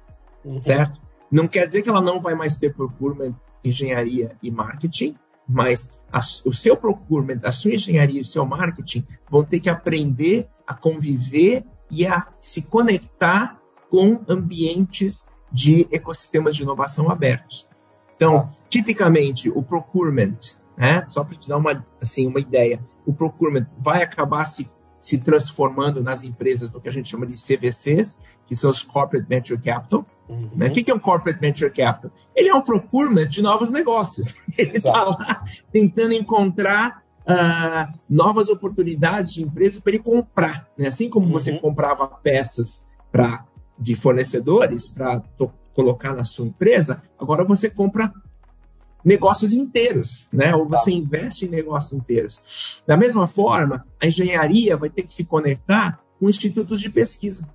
uhum. 0.46 0.62
certo? 0.62 1.02
Não 1.30 1.48
quer 1.48 1.66
dizer 1.68 1.82
que 1.82 1.90
ela 1.90 2.00
não 2.00 2.22
vai 2.22 2.36
mais 2.36 2.56
ter 2.56 2.74
procurement, 2.74 3.36
engenharia 3.64 4.38
e 4.42 4.50
marketing, 4.50 5.18
mas 5.48 6.00
a, 6.12 6.20
o 6.46 6.54
seu 6.54 6.76
procurement, 6.78 7.40
a 7.44 7.52
sua 7.52 7.76
engenharia 7.76 8.22
o 8.22 8.26
seu 8.26 8.46
marketing 8.46 9.06
vão 9.30 9.44
ter 9.44 9.60
que 9.60 9.70
aprender 9.70 10.48
a 10.66 10.74
conviver 10.74 11.64
e 11.90 12.06
a 12.06 12.28
se 12.42 12.64
conectar 12.64 13.60
com 13.90 14.24
ambientes 14.28 15.28
de 15.52 15.88
ecossistemas 15.92 16.56
de 16.56 16.64
inovação 16.64 17.10
abertos. 17.10 17.68
Então, 18.16 18.54
tipicamente, 18.70 19.50
o 19.50 19.62
procurement, 19.62 20.38
né, 20.78 21.06
só 21.06 21.24
para 21.24 21.36
te 21.36 21.48
dar 21.48 21.58
uma, 21.58 21.86
assim, 22.02 22.28
uma 22.28 22.40
ideia, 22.40 22.80
o 23.06 23.14
procurement 23.14 23.66
vai 23.78 24.02
acabar 24.02 24.46
se, 24.46 24.70
se 25.00 25.18
transformando 25.20 26.02
nas 26.02 26.24
empresas 26.24 26.72
no 26.72 26.82
que 26.82 26.90
a 26.90 26.92
gente 26.92 27.10
chama 27.10 27.26
de 27.26 27.36
CVCs, 27.36 28.20
que 28.48 28.56
são 28.56 28.70
os 28.70 28.82
Corporate 28.84 29.28
Venture 29.28 29.62
Capital. 29.62 30.06
Uhum. 30.28 30.50
Né? 30.56 30.68
O 30.68 30.72
que 30.72 30.90
é 30.90 30.94
um 30.94 31.00
Corporate 31.00 31.40
Venture 31.40 31.72
Capital? 31.72 32.12
Ele 32.36 32.50
é 32.50 32.56
um 32.56 32.62
procurement 32.62 33.28
de 33.28 33.42
novos 33.42 33.70
negócios. 33.70 34.36
Ele 34.58 34.72
está 34.78 35.04
lá 35.04 35.44
tentando 35.72 36.14
encontrar 36.14 37.04
uh, 37.22 38.00
novas 38.10 38.50
oportunidades 38.50 39.34
de 39.34 39.44
empresa 39.44 39.82
para 39.82 39.94
ele 39.94 40.04
comprar. 40.04 40.68
Né? 40.78 40.88
Assim 40.88 41.10
como 41.10 41.28
uhum. 41.28 41.34
você 41.34 41.58
comprava 41.60 42.08
peças 42.08 42.86
pra, 43.12 43.46
de 43.78 43.96
fornecedores 43.96 44.88
para 44.88 45.22
colocar 45.74 46.14
na 46.14 46.24
sua 46.24 46.48
empresa, 46.48 47.04
agora 47.20 47.44
você 47.44 47.70
compra 47.70 48.12
negócios 49.04 49.54
inteiros, 49.54 50.28
né? 50.34 50.56
Ou 50.56 50.68
você 50.68 50.90
investe 50.92 51.46
em 51.46 51.50
negócios 51.50 51.94
inteiros. 51.94 52.82
Da 52.88 52.98
mesma 52.98 53.28
forma, 53.28 53.86
a 54.02 54.08
engenharia 54.08 54.76
vai 54.76 54.90
ter 54.90 55.04
que 55.04 55.14
se 55.14 55.26
conectar 55.26 56.00
com 56.20 56.28
institutos 56.28 56.82
de 56.82 56.90
pesquisa. 56.90 57.48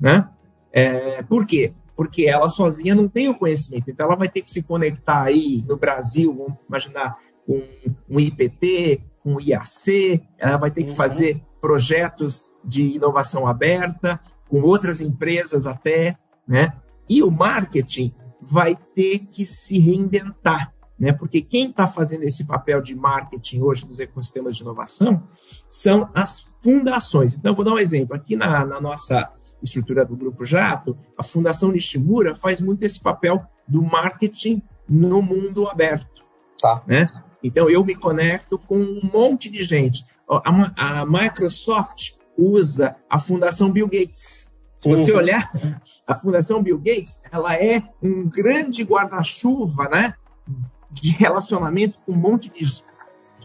Né? 0.00 0.26
É, 0.72 1.22
por 1.22 1.46
quê? 1.46 1.74
Porque 1.98 2.28
ela 2.28 2.48
sozinha 2.48 2.94
não 2.94 3.08
tem 3.08 3.28
o 3.28 3.34
conhecimento, 3.34 3.90
então 3.90 4.06
ela 4.06 4.14
vai 4.14 4.28
ter 4.28 4.40
que 4.40 4.52
se 4.52 4.62
conectar 4.62 5.24
aí 5.24 5.64
no 5.66 5.76
Brasil, 5.76 6.32
vamos 6.32 6.56
imaginar, 6.68 7.18
com 7.44 7.60
um 8.08 8.20
IPT, 8.20 9.02
com 9.20 9.34
um 9.34 9.40
IAC, 9.40 10.22
ela 10.38 10.58
vai 10.58 10.70
ter 10.70 10.84
que 10.84 10.90
uhum. 10.90 10.96
fazer 10.96 11.42
projetos 11.60 12.44
de 12.64 12.82
inovação 12.82 13.48
aberta, 13.48 14.20
com 14.48 14.60
outras 14.60 15.00
empresas 15.00 15.66
até, 15.66 16.16
né? 16.46 16.72
E 17.08 17.20
o 17.20 17.32
marketing 17.32 18.14
vai 18.40 18.76
ter 18.94 19.18
que 19.26 19.44
se 19.44 19.80
reinventar, 19.80 20.72
né? 20.96 21.12
Porque 21.12 21.42
quem 21.42 21.68
está 21.68 21.88
fazendo 21.88 22.22
esse 22.22 22.44
papel 22.44 22.80
de 22.80 22.94
marketing 22.94 23.60
hoje 23.60 23.84
nos 23.88 23.98
ecossistemas 23.98 24.54
de 24.54 24.62
inovação 24.62 25.24
são 25.68 26.08
as 26.14 26.46
fundações. 26.62 27.34
Então, 27.34 27.56
vou 27.56 27.64
dar 27.64 27.72
um 27.72 27.78
exemplo. 27.78 28.14
Aqui 28.14 28.36
na, 28.36 28.64
na 28.64 28.80
nossa 28.80 29.32
estrutura 29.62 30.04
do 30.04 30.16
Grupo 30.16 30.44
Jato, 30.44 30.96
a 31.16 31.22
Fundação 31.22 31.72
Nishimura 31.72 32.34
faz 32.34 32.60
muito 32.60 32.82
esse 32.82 33.00
papel 33.00 33.44
do 33.66 33.82
marketing 33.82 34.62
no 34.88 35.20
mundo 35.20 35.68
aberto. 35.68 36.24
Tá. 36.60 36.82
Né? 36.86 37.06
Então, 37.42 37.68
eu 37.68 37.84
me 37.84 37.94
conecto 37.94 38.58
com 38.58 38.76
um 38.76 39.00
monte 39.12 39.48
de 39.48 39.62
gente. 39.62 40.04
A, 40.28 41.00
a 41.00 41.06
Microsoft 41.06 42.12
usa 42.36 42.96
a 43.08 43.18
Fundação 43.18 43.70
Bill 43.70 43.88
Gates. 43.88 44.56
Se 44.78 44.88
você 44.88 45.10
uhum. 45.10 45.18
olhar 45.18 45.50
a 46.06 46.14
Fundação 46.14 46.62
Bill 46.62 46.78
Gates, 46.78 47.20
ela 47.30 47.56
é 47.56 47.82
um 48.02 48.28
grande 48.28 48.84
guarda-chuva, 48.84 49.88
né? 49.88 50.14
De 50.90 51.10
relacionamento 51.10 51.98
com 52.06 52.12
um 52.12 52.16
monte 52.16 52.48
de 52.48 52.64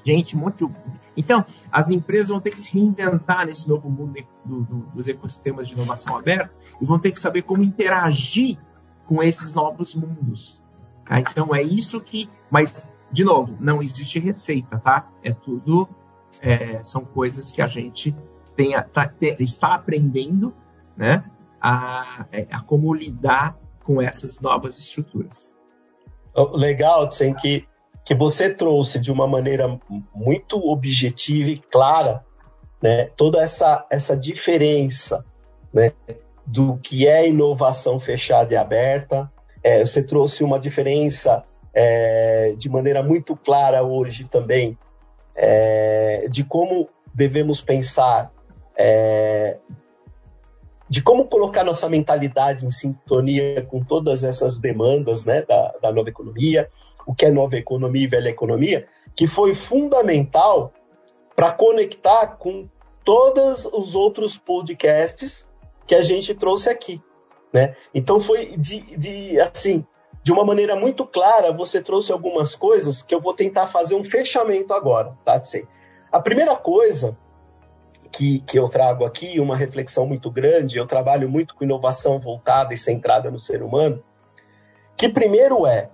gente, 0.06 0.36
um 0.36 0.40
monte 0.40 0.66
de... 0.66 0.72
Então, 1.16 1.46
as 1.72 1.90
empresas 1.90 2.30
vão 2.30 2.40
ter 2.40 2.52
que 2.52 2.60
se 2.60 2.74
reinventar 2.74 3.46
nesse 3.46 3.68
novo 3.70 3.90
mundo 3.90 4.16
do, 4.44 4.62
do, 4.62 4.78
dos 4.94 5.08
ecossistemas 5.08 5.68
de 5.68 5.74
inovação 5.74 6.18
aberta 6.18 6.54
e 6.82 6.86
vão 6.86 7.00
ter 7.00 7.12
que 7.12 7.20
saber 7.20 7.44
como 7.44 7.64
interagir 7.64 8.58
com 9.06 9.22
esses 9.22 9.54
novos 9.54 9.94
mundos. 9.94 10.62
Tá? 11.06 11.20
Então, 11.20 11.54
é 11.54 11.62
isso 11.62 12.00
que. 12.02 12.30
Mas, 12.50 12.92
de 13.12 13.24
novo, 13.24 13.56
não 13.60 13.82
existe 13.82 14.20
receita, 14.20 14.80
tá? 14.80 15.10
É 15.24 15.32
tudo. 15.32 15.88
É, 16.42 16.84
são 16.84 17.06
coisas 17.06 17.52
que 17.52 17.62
a 17.62 17.68
gente 17.68 18.16
tem, 18.56 18.72
tá, 18.92 19.14
está 19.40 19.76
aprendendo 19.76 20.52
né, 20.98 21.24
a, 21.62 22.26
a 22.50 22.62
como 22.62 22.92
lidar 22.94 23.56
com 23.84 24.02
essas 24.02 24.40
novas 24.40 24.80
estruturas. 24.80 25.54
Legal, 26.54 27.08
Tsen, 27.08 27.36
que, 27.36 27.68
que 28.04 28.14
você 28.14 28.50
trouxe 28.50 29.00
de 29.00 29.12
uma 29.12 29.28
maneira 29.28 29.80
muito 30.14 30.58
objetiva 30.58 31.50
e 31.50 31.58
clara 31.58 32.24
né, 32.82 33.10
toda 33.16 33.42
essa, 33.42 33.86
essa 33.90 34.16
diferença 34.16 35.26
né, 35.74 35.94
do 36.46 36.78
que 36.78 37.08
é 37.08 37.28
inovação 37.28 38.00
fechada 38.00 38.54
e 38.54 38.58
aberta. 38.58 39.32
É, 39.64 39.86
você 39.86 40.04
trouxe 40.04 40.44
uma 40.44 40.60
diferença 40.60 41.44
é, 41.74 42.54
de 42.58 42.70
maneira 42.70 43.02
muito 43.02 43.36
clara 43.36 43.84
hoje 43.84 44.26
também 44.26 44.78
é, 45.36 46.28
de 46.30 46.44
como 46.44 46.90
devemos 47.14 47.62
pensar, 47.62 48.32
é, 48.78 49.58
de 50.90 51.02
como 51.02 51.26
colocar 51.26 51.64
nossa 51.64 51.90
mentalidade 51.90 52.66
em 52.66 52.72
sintonia 52.72 53.64
com 53.64 53.84
todas 53.84 54.24
essas 54.24 54.60
demandas 54.60 55.26
né, 55.26 55.42
da, 55.42 55.74
da 55.82 55.92
nova 55.92 56.10
economia, 56.10 56.70
o 57.06 57.14
que 57.14 57.26
é 57.26 57.32
nova 57.32 57.58
economia 57.58 58.04
e 58.04 58.08
velha 58.08 58.30
economia, 58.30 58.88
que 59.16 59.28
foi 59.28 59.54
fundamental 59.54 60.74
para 61.36 61.52
conectar 61.52 62.28
com 62.38 62.68
todos 63.04 63.66
os 63.66 63.96
outros 63.96 64.38
podcasts 64.38 65.48
que 65.86 65.96
a 65.96 66.02
gente 66.02 66.34
trouxe 66.34 66.70
aqui, 66.70 67.02
né? 67.52 67.76
Então 67.94 68.20
foi 68.20 68.56
de, 68.58 68.82
de 68.98 69.40
assim, 69.40 69.86
de 70.22 70.32
uma 70.32 70.46
maneira 70.46 70.76
muito 70.76 71.06
clara, 71.06 71.52
você 71.52 71.82
trouxe 71.82 72.12
algumas 72.12 72.56
coisas 72.56 73.02
que 73.02 73.14
eu 73.14 73.20
vou 73.20 73.34
tentar 73.34 73.68
fazer 73.68 73.96
um 73.96 74.04
fechamento 74.04 74.74
agora, 74.74 75.18
tá? 75.26 75.42
A 76.12 76.20
primeira 76.20 76.56
coisa 76.56 77.18
que, 78.12 78.40
que 78.42 78.58
eu 78.58 78.70
trago 78.70 79.04
aqui, 79.04 79.40
uma 79.40 79.58
reflexão 79.58 80.06
muito 80.06 80.32
grande, 80.32 80.78
eu 80.78 80.86
trabalho 80.86 81.28
muito 81.28 81.56
com 81.56 81.64
inovação 81.64 82.20
voltada 82.20 82.74
e 82.74 82.78
centrada 82.78 83.30
no 83.30 83.40
ser 83.40 83.64
humano, 83.64 84.02
que 84.96 85.10
primeiro 85.10 85.66
é, 85.66 85.90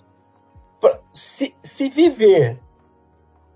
se, 1.11 1.53
se 1.63 1.89
viver 1.89 2.59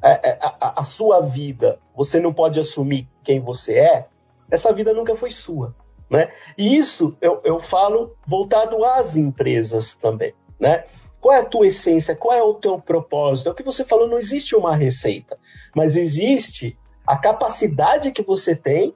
a, 0.01 0.09
é, 0.09 0.19
é, 0.23 0.39
a, 0.41 0.81
a 0.81 0.83
sua 0.83 1.21
vida, 1.21 1.79
você 1.95 2.19
não 2.19 2.33
pode 2.33 2.59
assumir 2.59 3.07
quem 3.23 3.39
você 3.39 3.75
é, 3.75 4.07
essa 4.51 4.73
vida 4.73 4.93
nunca 4.93 5.15
foi 5.15 5.31
sua. 5.31 5.75
Né? 6.09 6.31
E 6.57 6.75
isso 6.77 7.17
eu, 7.21 7.41
eu 7.43 7.59
falo 7.59 8.15
voltado 8.27 8.83
às 8.83 9.15
empresas 9.15 9.95
também. 9.95 10.33
Né? 10.59 10.83
Qual 11.19 11.33
é 11.33 11.39
a 11.39 11.45
tua 11.45 11.67
essência? 11.67 12.15
Qual 12.15 12.37
é 12.37 12.43
o 12.43 12.53
teu 12.53 12.79
propósito? 12.79 13.47
É 13.47 13.51
o 13.51 13.55
que 13.55 13.63
você 13.63 13.85
falou, 13.85 14.07
não 14.07 14.17
existe 14.17 14.55
uma 14.55 14.75
receita, 14.75 15.39
mas 15.73 15.95
existe 15.95 16.77
a 17.07 17.17
capacidade 17.17 18.11
que 18.11 18.21
você 18.21 18.55
tem 18.55 18.93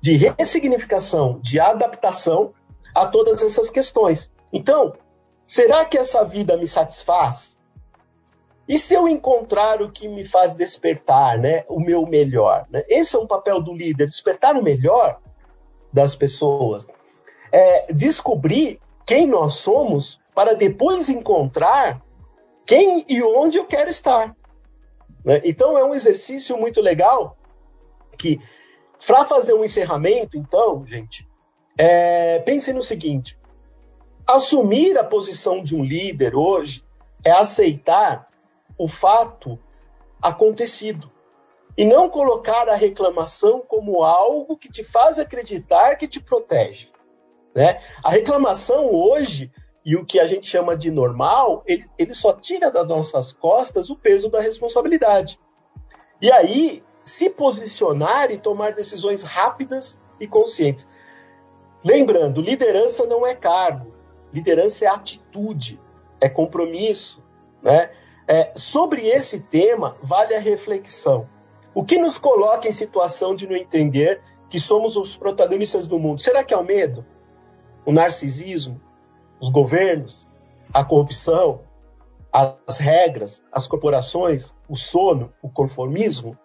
de 0.00 0.16
ressignificação, 0.16 1.38
de 1.40 1.60
adaptação 1.60 2.52
a 2.94 3.06
todas 3.06 3.42
essas 3.42 3.70
questões. 3.70 4.32
Então, 4.52 4.94
será 5.46 5.84
que 5.84 5.98
essa 5.98 6.24
vida 6.24 6.56
me 6.56 6.66
satisfaz? 6.66 7.56
E 8.66 8.78
se 8.78 8.94
eu 8.94 9.06
encontrar 9.06 9.82
o 9.82 9.90
que 9.90 10.08
me 10.08 10.24
faz 10.24 10.54
despertar, 10.54 11.38
né, 11.38 11.64
o 11.68 11.78
meu 11.78 12.06
melhor? 12.06 12.66
Né? 12.70 12.82
Esse 12.88 13.14
é 13.14 13.18
um 13.18 13.26
papel 13.26 13.60
do 13.60 13.74
líder, 13.74 14.06
despertar 14.06 14.56
o 14.56 14.62
melhor 14.62 15.20
das 15.92 16.14
pessoas. 16.14 16.86
É 17.52 17.92
descobrir 17.92 18.80
quem 19.04 19.26
nós 19.26 19.54
somos 19.54 20.18
para 20.34 20.54
depois 20.54 21.10
encontrar 21.10 22.02
quem 22.66 23.04
e 23.08 23.22
onde 23.22 23.58
eu 23.58 23.66
quero 23.66 23.90
estar. 23.90 24.34
Né? 25.24 25.42
Então 25.44 25.76
é 25.76 25.84
um 25.84 25.94
exercício 25.94 26.56
muito 26.58 26.80
legal 26.80 27.36
que, 28.16 28.40
para 29.06 29.24
fazer 29.24 29.52
um 29.52 29.64
encerramento, 29.64 30.36
então, 30.36 30.86
gente, 30.86 31.28
é, 31.76 32.38
pense 32.40 32.72
no 32.72 32.82
seguinte: 32.82 33.38
assumir 34.26 34.98
a 34.98 35.04
posição 35.04 35.62
de 35.62 35.76
um 35.76 35.84
líder 35.84 36.34
hoje 36.34 36.84
é 37.24 37.30
aceitar 37.30 38.28
o 38.76 38.88
fato 38.88 39.58
acontecido 40.20 41.10
e 41.76 41.84
não 41.84 42.08
colocar 42.08 42.68
a 42.68 42.74
reclamação 42.74 43.60
como 43.60 44.02
algo 44.02 44.56
que 44.56 44.70
te 44.70 44.84
faz 44.84 45.18
acreditar 45.18 45.96
que 45.96 46.06
te 46.06 46.20
protege. 46.20 46.90
Né? 47.54 47.80
A 48.02 48.10
reclamação 48.10 48.92
hoje, 48.92 49.52
e 49.84 49.96
o 49.96 50.04
que 50.04 50.18
a 50.18 50.26
gente 50.26 50.46
chama 50.46 50.76
de 50.76 50.90
normal, 50.90 51.62
ele, 51.66 51.86
ele 51.98 52.14
só 52.14 52.32
tira 52.32 52.70
das 52.70 52.86
nossas 52.86 53.32
costas 53.32 53.90
o 53.90 53.96
peso 53.96 54.30
da 54.30 54.40
responsabilidade. 54.40 55.38
E 56.20 56.32
aí, 56.32 56.82
se 57.02 57.28
posicionar 57.28 58.30
e 58.30 58.38
tomar 58.38 58.72
decisões 58.72 59.22
rápidas 59.22 59.98
e 60.18 60.26
conscientes. 60.26 60.88
Lembrando, 61.84 62.40
liderança 62.40 63.04
não 63.04 63.26
é 63.26 63.34
cargo, 63.34 63.93
liderança 64.34 64.84
é 64.84 64.88
atitude, 64.88 65.80
é 66.20 66.28
compromisso. 66.28 67.22
Né? 67.62 67.90
É, 68.26 68.52
sobre 68.56 69.06
esse 69.06 69.40
tema, 69.40 69.96
vale 70.02 70.34
a 70.34 70.40
reflexão. 70.40 71.28
O 71.72 71.84
que 71.84 71.98
nos 71.98 72.18
coloca 72.18 72.66
em 72.66 72.72
situação 72.72 73.34
de 73.34 73.46
não 73.46 73.54
entender 73.54 74.20
que 74.50 74.58
somos 74.58 74.96
os 74.96 75.16
protagonistas 75.16 75.86
do 75.86 75.98
mundo? 75.98 76.20
Será 76.20 76.42
que 76.42 76.52
é 76.52 76.56
o 76.56 76.64
medo? 76.64 77.06
O 77.86 77.92
narcisismo? 77.92 78.80
Os 79.40 79.48
governos? 79.50 80.26
A 80.72 80.84
corrupção? 80.84 81.60
As 82.32 82.78
regras? 82.78 83.44
As 83.52 83.68
corporações? 83.68 84.52
O 84.68 84.76
sono? 84.76 85.32
O 85.40 85.48
conformismo? 85.48 86.36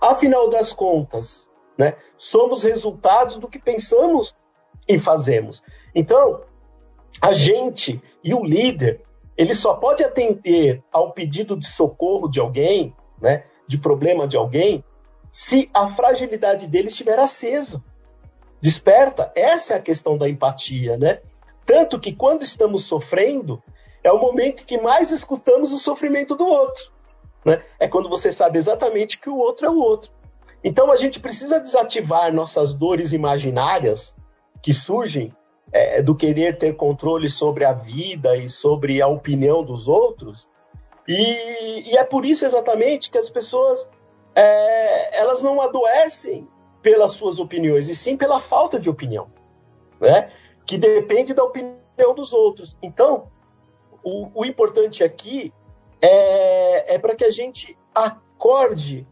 Afinal 0.00 0.50
das 0.50 0.72
contas, 0.72 1.48
né, 1.78 1.94
somos 2.16 2.64
resultados 2.64 3.38
do 3.38 3.48
que 3.48 3.58
pensamos 3.58 4.34
e 4.88 4.98
fazemos. 4.98 5.62
Então, 5.94 6.42
a 7.20 7.32
gente 7.32 8.02
e 8.22 8.34
o 8.34 8.44
líder, 8.44 9.02
ele 9.36 9.54
só 9.54 9.74
pode 9.74 10.04
atender 10.04 10.82
ao 10.92 11.12
pedido 11.12 11.56
de 11.56 11.66
socorro 11.66 12.28
de 12.28 12.40
alguém, 12.40 12.94
né, 13.20 13.44
de 13.66 13.78
problema 13.78 14.26
de 14.26 14.36
alguém 14.36 14.84
se 15.30 15.70
a 15.72 15.88
fragilidade 15.88 16.66
dele 16.66 16.88
estiver 16.88 17.18
acesa. 17.18 17.82
Desperta. 18.60 19.32
Essa 19.34 19.74
é 19.74 19.76
a 19.78 19.82
questão 19.82 20.18
da 20.18 20.28
empatia, 20.28 20.96
né? 20.98 21.20
Tanto 21.64 21.98
que 21.98 22.12
quando 22.12 22.42
estamos 22.42 22.84
sofrendo, 22.84 23.62
é 24.04 24.12
o 24.12 24.20
momento 24.20 24.66
que 24.66 24.78
mais 24.78 25.10
escutamos 25.10 25.72
o 25.72 25.78
sofrimento 25.78 26.36
do 26.36 26.46
outro. 26.46 26.92
Né? 27.44 27.64
É 27.80 27.88
quando 27.88 28.08
você 28.08 28.30
sabe 28.30 28.58
exatamente 28.58 29.18
que 29.18 29.30
o 29.30 29.36
outro 29.36 29.66
é 29.66 29.70
o 29.70 29.78
outro. 29.78 30.10
Então 30.62 30.92
a 30.92 30.96
gente 30.96 31.18
precisa 31.18 31.58
desativar 31.58 32.32
nossas 32.32 32.74
dores 32.74 33.12
imaginárias 33.12 34.14
que 34.62 34.72
surgem 34.72 35.34
é, 35.70 36.02
do 36.02 36.14
querer 36.14 36.56
ter 36.56 36.74
controle 36.74 37.28
sobre 37.28 37.64
a 37.64 37.72
vida 37.72 38.36
e 38.36 38.48
sobre 38.48 39.00
a 39.00 39.06
opinião 39.06 39.62
dos 39.62 39.88
outros 39.88 40.48
e, 41.06 41.90
e 41.90 41.96
é 41.96 42.04
por 42.04 42.24
isso 42.24 42.46
exatamente 42.46 43.10
que 43.10 43.18
as 43.18 43.28
pessoas 43.28 43.90
é, 44.34 45.18
elas 45.18 45.42
não 45.42 45.60
adoecem 45.60 46.48
pelas 46.80 47.12
suas 47.12 47.38
opiniões, 47.38 47.88
e 47.88 47.94
sim 47.94 48.16
pela 48.16 48.40
falta 48.40 48.78
de 48.78 48.90
opinião, 48.90 49.30
né? 50.00 50.32
que 50.66 50.76
depende 50.78 51.32
da 51.32 51.44
opinião 51.44 52.14
dos 52.14 52.32
outros. 52.32 52.76
Então, 52.82 53.30
o, 54.02 54.30
o 54.34 54.44
importante 54.44 55.04
aqui 55.04 55.52
é, 56.00 56.94
é 56.94 56.98
para 56.98 57.14
que 57.14 57.24
a 57.24 57.30
gente 57.30 57.76
acorde 57.94 59.06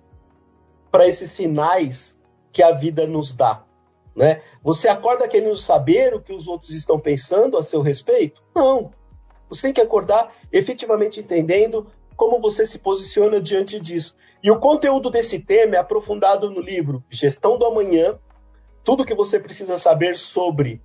para 0.90 1.06
esses 1.06 1.30
sinais 1.30 2.18
que 2.52 2.62
a 2.62 2.72
vida 2.72 3.06
nos 3.06 3.34
dá. 3.34 3.64
Né? 4.20 4.42
Você 4.62 4.87
acorda 4.87 5.26
querendo 5.26 5.56
saber 5.56 6.12
o 6.12 6.20
que 6.20 6.35
os 6.35 6.46
outros 6.46 6.74
estão 6.74 7.00
pensando 7.00 7.56
a 7.56 7.62
seu 7.62 7.80
respeito? 7.80 8.42
Não. 8.54 8.92
Você 9.48 9.62
tem 9.62 9.72
que 9.72 9.80
acordar 9.80 10.30
efetivamente 10.52 11.20
entendendo 11.20 11.87
como 12.14 12.38
você 12.38 12.66
se 12.66 12.78
posiciona 12.80 13.40
diante 13.40 13.80
disso. 13.80 14.14
E 14.42 14.50
o 14.50 14.61
conteúdo 14.61 15.09
desse 15.09 15.38
tema 15.38 15.76
é 15.76 15.78
aprofundado 15.78 16.50
no 16.50 16.61
livro 16.61 17.02
Gestão 17.09 17.56
do 17.56 17.64
Amanhã, 17.64 18.18
tudo 18.85 19.06
que 19.06 19.14
você 19.14 19.40
precisa 19.40 19.78
saber 19.78 20.18
sobre 20.18 20.83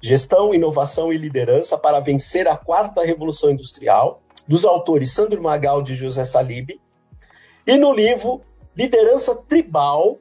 gestão, 0.00 0.54
inovação 0.54 1.12
e 1.12 1.18
liderança 1.18 1.76
para 1.76 1.98
vencer 1.98 2.46
a 2.46 2.56
quarta 2.56 3.04
revolução 3.04 3.50
industrial, 3.50 4.22
dos 4.46 4.64
autores 4.64 5.12
Sandro 5.12 5.42
Magaldi 5.42 5.94
e 5.94 5.96
José 5.96 6.22
Salib, 6.22 6.80
e 7.66 7.76
no 7.76 7.92
livro 7.92 8.42
Liderança 8.76 9.34
Tribal, 9.34 10.18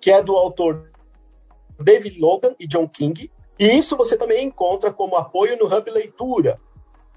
que 0.00 0.10
é 0.10 0.22
do 0.22 0.34
autor 0.34 0.93
David 1.78 2.18
Logan 2.20 2.54
e 2.58 2.66
John 2.66 2.88
King, 2.88 3.30
E 3.58 3.66
isso 3.66 3.96
você 3.96 4.16
também 4.16 4.46
encontra 4.46 4.92
como 4.92 5.16
apoio 5.16 5.56
no 5.56 5.66
Hub 5.66 5.90
Leitura, 5.90 6.60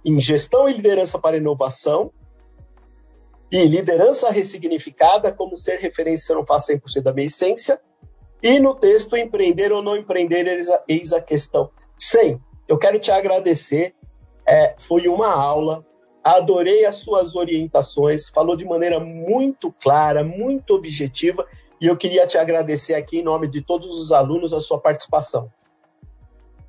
em 0.05 0.19
Gestão 0.19 0.69
e 0.69 0.73
Liderança 0.73 1.17
para 1.17 1.37
Inovação 1.37 2.11
e 3.51 3.65
Liderança 3.65 4.29
Ressignificada, 4.29 5.31
como 5.31 5.55
ser 5.55 5.79
referência 5.79 6.35
não 6.35 6.45
faço 6.45 6.71
100% 6.71 7.01
da 7.01 7.13
minha 7.13 7.27
essência, 7.27 7.79
e 8.41 8.59
no 8.59 8.75
texto 8.75 9.17
Empreender 9.17 9.71
ou 9.71 9.81
Não 9.81 9.97
Empreender, 9.97 10.59
eis 10.87 11.13
a 11.13 11.21
questão. 11.21 11.71
Sem, 11.97 12.39
eu 12.67 12.77
quero 12.77 12.99
te 12.99 13.11
agradecer, 13.11 13.95
é, 14.45 14.75
foi 14.77 15.07
uma 15.07 15.33
aula, 15.33 15.85
adorei 16.23 16.85
as 16.85 16.97
suas 16.97 17.35
orientações, 17.35 18.29
falou 18.29 18.55
de 18.55 18.65
maneira 18.65 18.99
muito 18.99 19.71
clara, 19.71 20.23
muito 20.23 20.75
objetiva, 20.75 21.47
e 21.79 21.87
eu 21.87 21.95
queria 21.95 22.25
te 22.25 22.37
agradecer 22.37 22.95
aqui 22.95 23.19
em 23.19 23.23
nome 23.23 23.47
de 23.47 23.61
todos 23.61 23.99
os 23.99 24.11
alunos 24.11 24.53
a 24.53 24.59
sua 24.59 24.79
participação. 24.79 25.51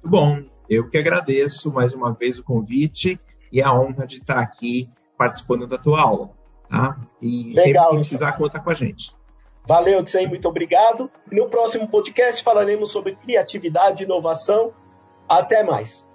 Bom, 0.05 0.43
eu 0.69 0.89
que 0.89 0.99
agradeço 0.99 1.73
mais 1.73 1.95
uma 1.95 2.13
vez 2.13 2.39
o 2.39 2.45
convite 2.45 3.19
e 3.51 3.63
a 3.63 3.73
honra 3.73 4.07
de 4.07 4.17
estar 4.17 4.41
aqui 4.41 4.89
participando 5.17 5.67
da 5.67 5.79
tua 5.79 6.01
aula. 6.01 6.31
Tá? 6.69 6.99
E 7.23 7.55
Legal, 7.55 7.63
sempre 7.63 7.89
que 7.89 7.95
precisar, 7.97 8.29
então. 8.29 8.39
conta 8.39 8.61
com 8.61 8.71
a 8.71 8.75
gente. 8.75 9.17
Valeu, 9.67 10.03
Tsei, 10.03 10.27
muito 10.27 10.49
obrigado. 10.49 11.11
No 11.31 11.49
próximo 11.49 11.89
podcast 11.89 12.43
falaremos 12.43 12.91
sobre 12.91 13.17
criatividade 13.17 14.03
e 14.03 14.07
inovação. 14.07 14.73
Até 15.29 15.63
mais. 15.63 16.09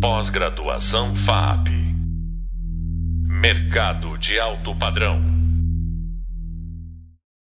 Pós-graduação 0.00 1.14
FAP. 1.14 1.68
Mercado 3.24 4.18
de 4.18 4.38
alto 4.38 4.76
padrão. 4.76 5.41